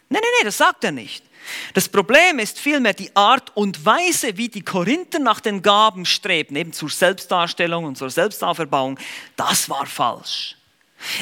[0.08, 1.27] Nein, nein, nein, das sagt er nicht.
[1.74, 6.56] Das Problem ist vielmehr die Art und Weise, wie die Korinther nach den Gaben strebten,
[6.56, 8.98] eben zur Selbstdarstellung und zur Selbstauferbauung.
[9.36, 10.56] Das war falsch.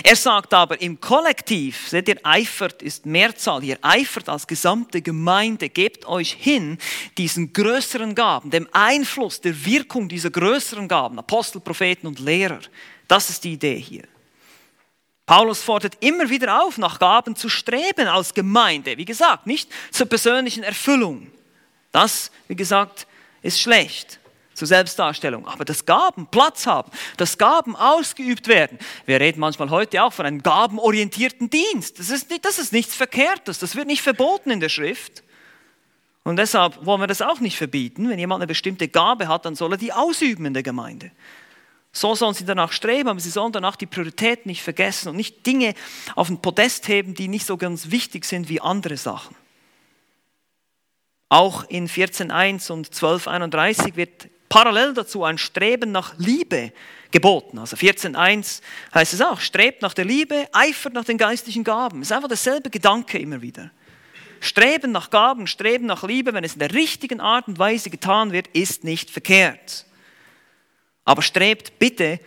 [0.03, 5.69] Er sagt aber im Kollektiv, seht ihr, eifert ist Mehrzahl hier, eifert als gesamte Gemeinde,
[5.69, 6.79] gebt euch hin
[7.19, 12.61] diesen größeren Gaben, dem Einfluss, der Wirkung dieser größeren Gaben, Apostel, Propheten und Lehrer.
[13.07, 14.05] Das ist die Idee hier.
[15.27, 18.97] Paulus fordert immer wieder auf, nach Gaben zu streben als Gemeinde.
[18.97, 21.33] Wie gesagt, nicht zur persönlichen Erfüllung.
[21.91, 23.09] Das, wie gesagt,
[23.43, 24.21] ist schlecht
[24.55, 25.49] zur Selbstdarstellung.
[25.49, 28.79] Aber dass Gaben Platz haben, dass Gaben ausgeübt werden.
[29.05, 31.99] Wir reden manchmal heute auch von einem gabenorientierten Dienst.
[31.99, 33.59] Das ist, nicht, das ist nichts Verkehrtes.
[33.59, 35.25] Das wird nicht verboten in der Schrift.
[36.23, 38.09] Und deshalb wollen wir das auch nicht verbieten.
[38.09, 41.11] Wenn jemand eine bestimmte Gabe hat, dann soll er die ausüben in der Gemeinde.
[41.97, 45.47] So sollen sie danach streben, aber sie sollen danach die Prioritäten nicht vergessen und nicht
[45.47, 45.73] Dinge
[46.15, 49.35] auf den Podest heben, die nicht so ganz wichtig sind wie andere Sachen.
[51.31, 56.71] Auch in 14.1 und 12.31 wird parallel dazu ein Streben nach Liebe
[57.13, 57.59] geboten.
[57.59, 58.61] Also 14.1
[58.95, 62.03] heißt es auch, strebt nach der Liebe, eifert nach den geistlichen Gaben.
[62.03, 63.71] Es ist einfach derselbe Gedanke immer wieder.
[64.41, 68.33] Streben nach Gaben, Streben nach Liebe, wenn es in der richtigen Art und Weise getan
[68.33, 69.86] wird, ist nicht verkehrt.
[71.07, 72.21] Aber strebt bitte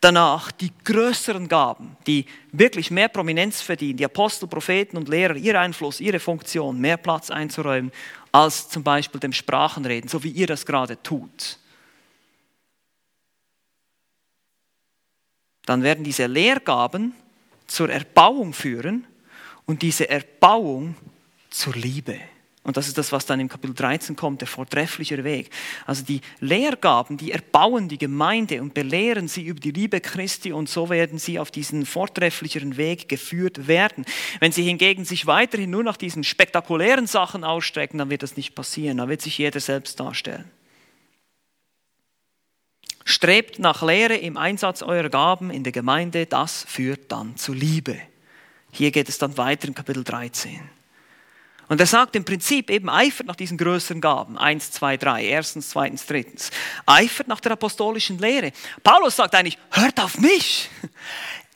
[0.00, 5.60] danach, die größeren Gaben, die wirklich mehr Prominenz verdienen, die Apostel, Propheten und Lehrer, ihr
[5.60, 7.90] Einfluss, ihre Funktion, mehr Platz einzuräumen,
[8.30, 11.58] als zum Beispiel dem Sprachenreden, so wie ihr das gerade tut.
[15.66, 17.14] Dann werden diese Lehrgaben
[17.66, 19.06] zur Erbauung führen
[19.66, 20.94] und diese Erbauung
[21.50, 22.20] zur Liebe.
[22.64, 25.50] Und das ist das, was dann im Kapitel 13 kommt, der vortreffliche Weg.
[25.84, 30.70] Also die Lehrgaben, die erbauen die Gemeinde und belehren sie über die Liebe Christi und
[30.70, 34.06] so werden sie auf diesen vortrefflicheren Weg geführt werden.
[34.40, 38.54] Wenn sie hingegen sich weiterhin nur nach diesen spektakulären Sachen ausstrecken, dann wird das nicht
[38.54, 38.96] passieren.
[38.96, 40.50] Dann wird sich jeder selbst darstellen.
[43.04, 47.98] Strebt nach Lehre im Einsatz eurer Gaben in der Gemeinde, das führt dann zu Liebe.
[48.72, 50.58] Hier geht es dann weiter in Kapitel 13.
[51.68, 54.36] Und er sagt im Prinzip eben, eifert nach diesen größeren Gaben.
[54.36, 55.24] Eins, zwei, drei.
[55.24, 56.50] Erstens, zweitens, drittens.
[56.84, 58.52] Eifert nach der apostolischen Lehre.
[58.82, 60.68] Paulus sagt eigentlich, hört auf mich.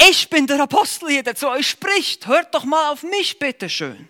[0.01, 2.29] Ich bin der Apostel hier, der zu euch spricht.
[2.29, 4.09] Hört doch mal auf mich, bitteschön.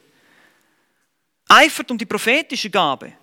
[1.49, 3.15] Eifert um die prophetische Gabe.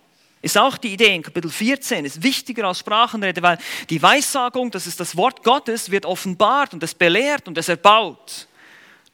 [0.41, 3.57] Ist auch die Idee in Kapitel 14, ist wichtiger als Sprachenrede, weil
[3.89, 8.47] die Weissagung, das ist das Wort Gottes, wird offenbart und es belehrt und es erbaut.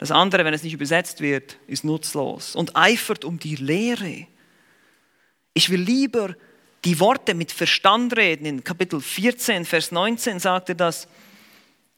[0.01, 4.25] Das andere, wenn es nicht übersetzt wird, ist nutzlos und eifert um die Lehre.
[5.53, 6.35] Ich will lieber
[6.83, 8.47] die Worte mit Verstand reden.
[8.47, 11.07] In Kapitel 14, Vers 19 sagt er das.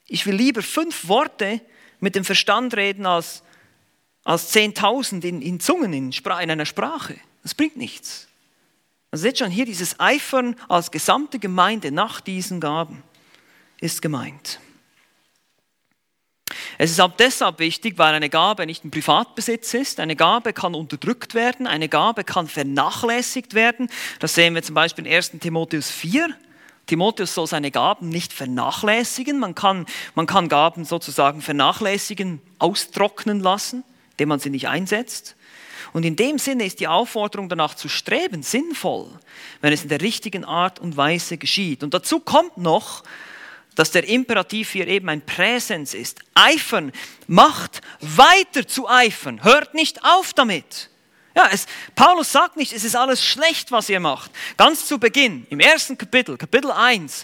[0.06, 1.62] Ich will lieber fünf Worte
[2.02, 3.42] mit dem Verstand reden als,
[4.26, 7.16] als zehntausend in, in Zungen, in, in einer Sprache.
[7.42, 8.28] Das bringt nichts.
[9.12, 13.02] Also seht schon hier, dieses Eifern als gesamte Gemeinde nach diesen Gaben
[13.80, 14.60] ist gemeint.
[16.78, 20.00] Es ist auch deshalb wichtig, weil eine Gabe nicht ein Privatbesitz ist.
[20.00, 23.90] Eine Gabe kann unterdrückt werden, eine Gabe kann vernachlässigt werden.
[24.20, 26.30] Das sehen wir zum Beispiel in 1 Timotheus 4.
[26.86, 29.40] Timotheus soll seine Gaben nicht vernachlässigen.
[29.40, 35.36] Man kann, man kann Gaben sozusagen vernachlässigen, austrocknen lassen, indem man sie nicht einsetzt.
[35.94, 39.08] Und in dem Sinne ist die Aufforderung danach zu streben sinnvoll,
[39.62, 41.84] wenn es in der richtigen Art und Weise geschieht.
[41.84, 43.04] Und dazu kommt noch,
[43.76, 46.20] dass der Imperativ hier eben ein Präsens ist.
[46.34, 46.92] Eifern,
[47.28, 50.90] macht weiter zu eifern, hört nicht auf damit.
[51.36, 51.66] Ja, es,
[51.96, 54.32] Paulus sagt nicht, es ist alles schlecht, was ihr macht.
[54.56, 57.24] Ganz zu Beginn, im ersten Kapitel, Kapitel 1,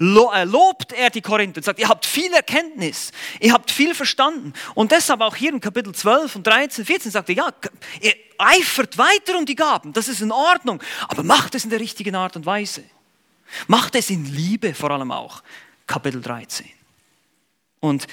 [0.00, 4.54] äh, lobt er die Korinther und sagt, ihr habt viel Erkenntnis, ihr habt viel verstanden.
[4.74, 7.52] Und deshalb auch hier in Kapitel 12 und 13, 14 sagt er, ja,
[8.00, 11.80] ihr eifert weiter um die Gaben, das ist in Ordnung, aber macht es in der
[11.80, 12.82] richtigen Art und Weise.
[13.66, 15.42] Macht es in Liebe vor allem auch.
[15.90, 16.66] Kapitel 13.
[17.80, 18.06] Und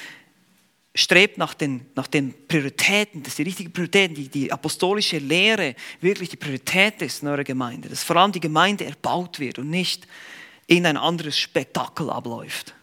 [0.96, 6.30] strebt nach den, nach den Prioritäten, dass die richtigen Prioritäten, die, die apostolische Lehre wirklich
[6.30, 10.08] die Priorität ist in eurer Gemeinde, dass vor allem die Gemeinde erbaut wird und nicht
[10.66, 12.74] in ein anderes Spektakel abläuft.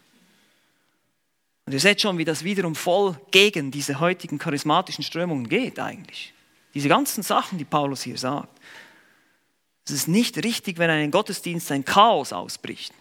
[1.67, 6.33] Und ihr seht schon, wie das wiederum voll gegen diese heutigen charismatischen Strömungen geht eigentlich.
[6.73, 8.61] Diese ganzen Sachen, die Paulus hier sagt.
[9.87, 12.95] Es ist nicht richtig, wenn ein Gottesdienst ein Chaos ausbricht.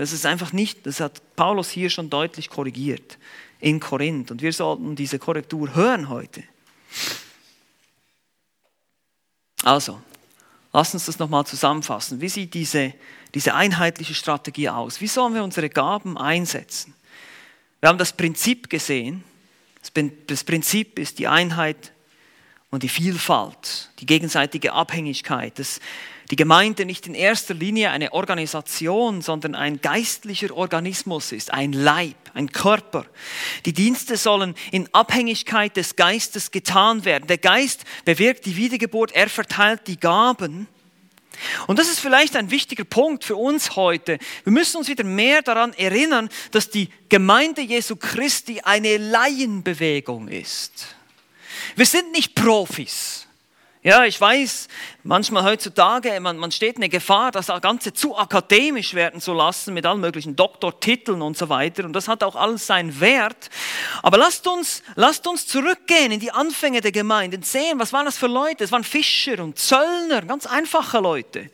[0.00, 3.18] Das ist einfach nicht, das hat Paulus hier schon deutlich korrigiert
[3.58, 4.30] in Korinth.
[4.30, 6.42] Und wir sollten diese Korrektur hören heute.
[9.62, 10.00] Also,
[10.72, 12.18] lass uns das nochmal zusammenfassen.
[12.22, 12.94] Wie sieht diese,
[13.34, 15.02] diese einheitliche Strategie aus?
[15.02, 16.94] Wie sollen wir unsere Gaben einsetzen?
[17.80, 19.22] Wir haben das Prinzip gesehen.
[20.26, 21.92] Das Prinzip ist die Einheit
[22.70, 25.78] und die Vielfalt, die gegenseitige Abhängigkeit, dass
[26.30, 32.16] die Gemeinde nicht in erster Linie eine Organisation, sondern ein geistlicher Organismus ist, ein Leib,
[32.34, 33.04] ein Körper.
[33.66, 37.26] Die Dienste sollen in Abhängigkeit des Geistes getan werden.
[37.26, 40.68] Der Geist bewirkt die Wiedergeburt, er verteilt die Gaben.
[41.66, 44.18] Und das ist vielleicht ein wichtiger Punkt für uns heute.
[44.44, 50.94] Wir müssen uns wieder mehr daran erinnern, dass die Gemeinde Jesu Christi eine Laienbewegung ist.
[51.74, 53.26] Wir sind nicht Profis.
[53.82, 54.68] Ja, ich weiß,
[55.04, 59.72] manchmal heutzutage, man, man steht in der Gefahr, das Ganze zu akademisch werden zu lassen
[59.72, 61.86] mit allen möglichen Doktortiteln und so weiter.
[61.86, 63.48] Und das hat auch alles seinen Wert.
[64.02, 68.04] Aber lasst uns, lasst uns zurückgehen in die Anfänge der Gemeinde und sehen, was waren
[68.04, 68.64] das für Leute?
[68.64, 71.50] Es waren Fischer und Zöllner, ganz einfache Leute.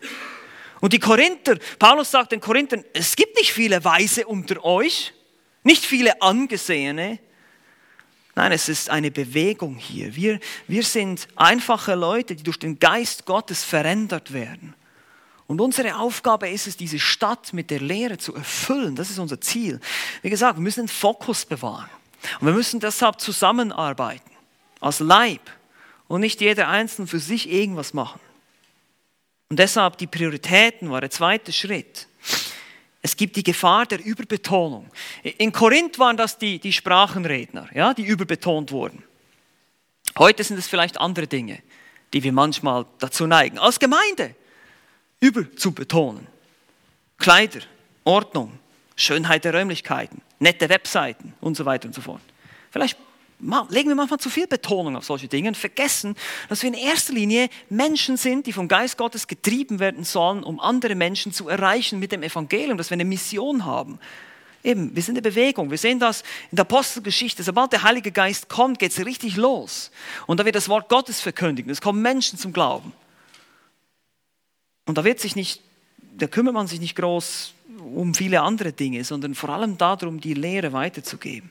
[0.81, 5.13] Und die Korinther, Paulus sagt den Korinthern, es gibt nicht viele Weise unter euch,
[5.63, 7.21] nicht viele Angesehene,
[8.37, 10.15] Nein, es ist eine Bewegung hier.
[10.15, 14.75] Wir, wir sind einfache Leute, die durch den Geist Gottes verändert werden.
[15.47, 18.95] Und unsere Aufgabe ist es, diese Stadt mit der Lehre zu erfüllen.
[18.95, 19.81] Das ist unser Ziel.
[20.21, 21.89] Wie gesagt, wir müssen den Fokus bewahren.
[22.41, 24.31] Und wir müssen deshalb zusammenarbeiten,
[24.81, 25.41] als Leib
[26.07, 28.21] und nicht jeder Einzelne für sich irgendwas machen.
[29.49, 32.07] Und deshalb die Prioritäten war der zweite Schritt.
[33.07, 34.91] Es gibt die Gefahr der Überbetonung.
[35.39, 39.05] In Korinth waren das die, die Sprachenredner, ja, die überbetont wurden.
[40.19, 41.63] Heute sind es vielleicht andere Dinge,
[42.13, 44.35] die wir manchmal dazu neigen, als Gemeinde
[45.21, 46.27] überzubetonen.
[47.17, 47.61] Kleider,
[48.03, 48.59] Ordnung,
[48.97, 52.23] Schönheit der Räumlichkeiten, nette Webseiten und so weiter und so fort.
[52.73, 52.99] Vielleicht
[53.39, 56.17] legen wir manchmal zu viel Betonung auf solche Dinge und vergessen,
[56.49, 60.59] dass wir in erster Linie Menschen sind, die vom Geist Gottes getrieben werden sollen, um
[60.61, 63.99] andere Menschen zu erreichen mit dem Evangelium, dass wir eine Mission haben.
[64.65, 65.71] Eben, wir sind eine Bewegung.
[65.71, 67.43] Wir sehen das in der Apostelgeschichte.
[67.45, 69.93] Sobald der Heilige Geist kommt, geht es richtig los.
[70.27, 71.69] Und da wird das Wort Gottes verkündigt.
[71.71, 72.93] Es kommen Menschen zum Glauben.
[74.87, 75.63] Und da wird sich nicht,
[76.17, 77.53] da kümmert man sich nicht groß
[77.95, 81.51] um viele andere Dinge, sondern vor allem darum, die Lehre weiterzugeben.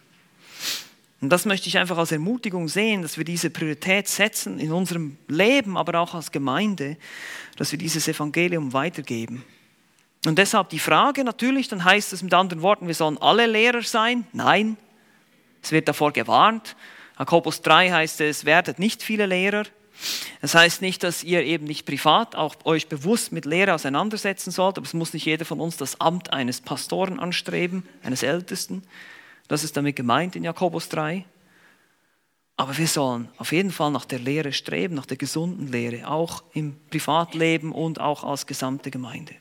[1.22, 5.18] Und das möchte ich einfach als Ermutigung sehen, dass wir diese Priorität setzen in unserem
[5.28, 6.98] Leben, aber auch als Gemeinde,
[7.58, 9.44] dass wir dieses Evangelium weitergeben.
[10.26, 13.84] Und deshalb die Frage natürlich, dann heißt es mit anderen Worten, wir sollen alle Lehrer
[13.84, 14.26] sein?
[14.34, 14.78] Nein,
[15.62, 16.76] es wird davor gewarnt.
[17.18, 19.64] Jakobus 3 heißt es, werdet nicht viele Lehrer.
[20.42, 24.78] Das heißt nicht, dass ihr eben nicht privat auch euch bewusst mit Lehre auseinandersetzen sollt,
[24.78, 28.84] aber es muss nicht jeder von uns das Amt eines Pastoren anstreben, eines Ältesten.
[29.48, 31.26] Das ist damit gemeint in Jakobus 3.
[32.58, 36.44] Aber wir sollen auf jeden Fall nach der Lehre streben, nach der gesunden Lehre, auch
[36.54, 39.36] im Privatleben und auch als gesamte Gemeinde.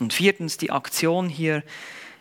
[0.00, 1.62] Und viertens, die Aktion hier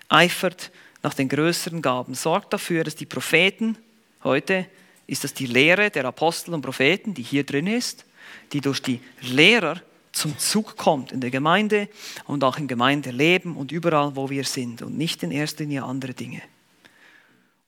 [0.09, 0.71] eifert
[1.01, 3.77] nach den größeren Gaben, sorgt dafür, dass die Propheten,
[4.23, 4.65] heute
[5.07, 8.05] ist das die Lehre der Apostel und Propheten, die hier drin ist,
[8.51, 9.81] die durch die Lehrer
[10.11, 11.89] zum Zug kommt in der Gemeinde
[12.25, 16.13] und auch im Gemeindeleben und überall, wo wir sind und nicht in erster Linie andere
[16.13, 16.41] Dinge.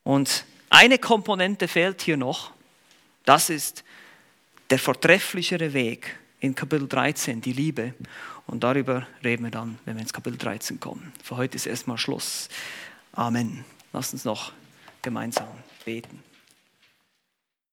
[0.03, 2.51] Und eine Komponente fehlt hier noch,
[3.25, 3.83] das ist
[4.69, 7.93] der vortrefflichere Weg in Kapitel 13, die Liebe.
[8.47, 11.13] Und darüber reden wir dann, wenn wir ins Kapitel 13 kommen.
[11.23, 12.49] Für heute ist erstmal Schluss.
[13.13, 13.63] Amen.
[13.93, 14.51] Lass uns noch
[15.01, 15.47] gemeinsam
[15.85, 16.30] beten.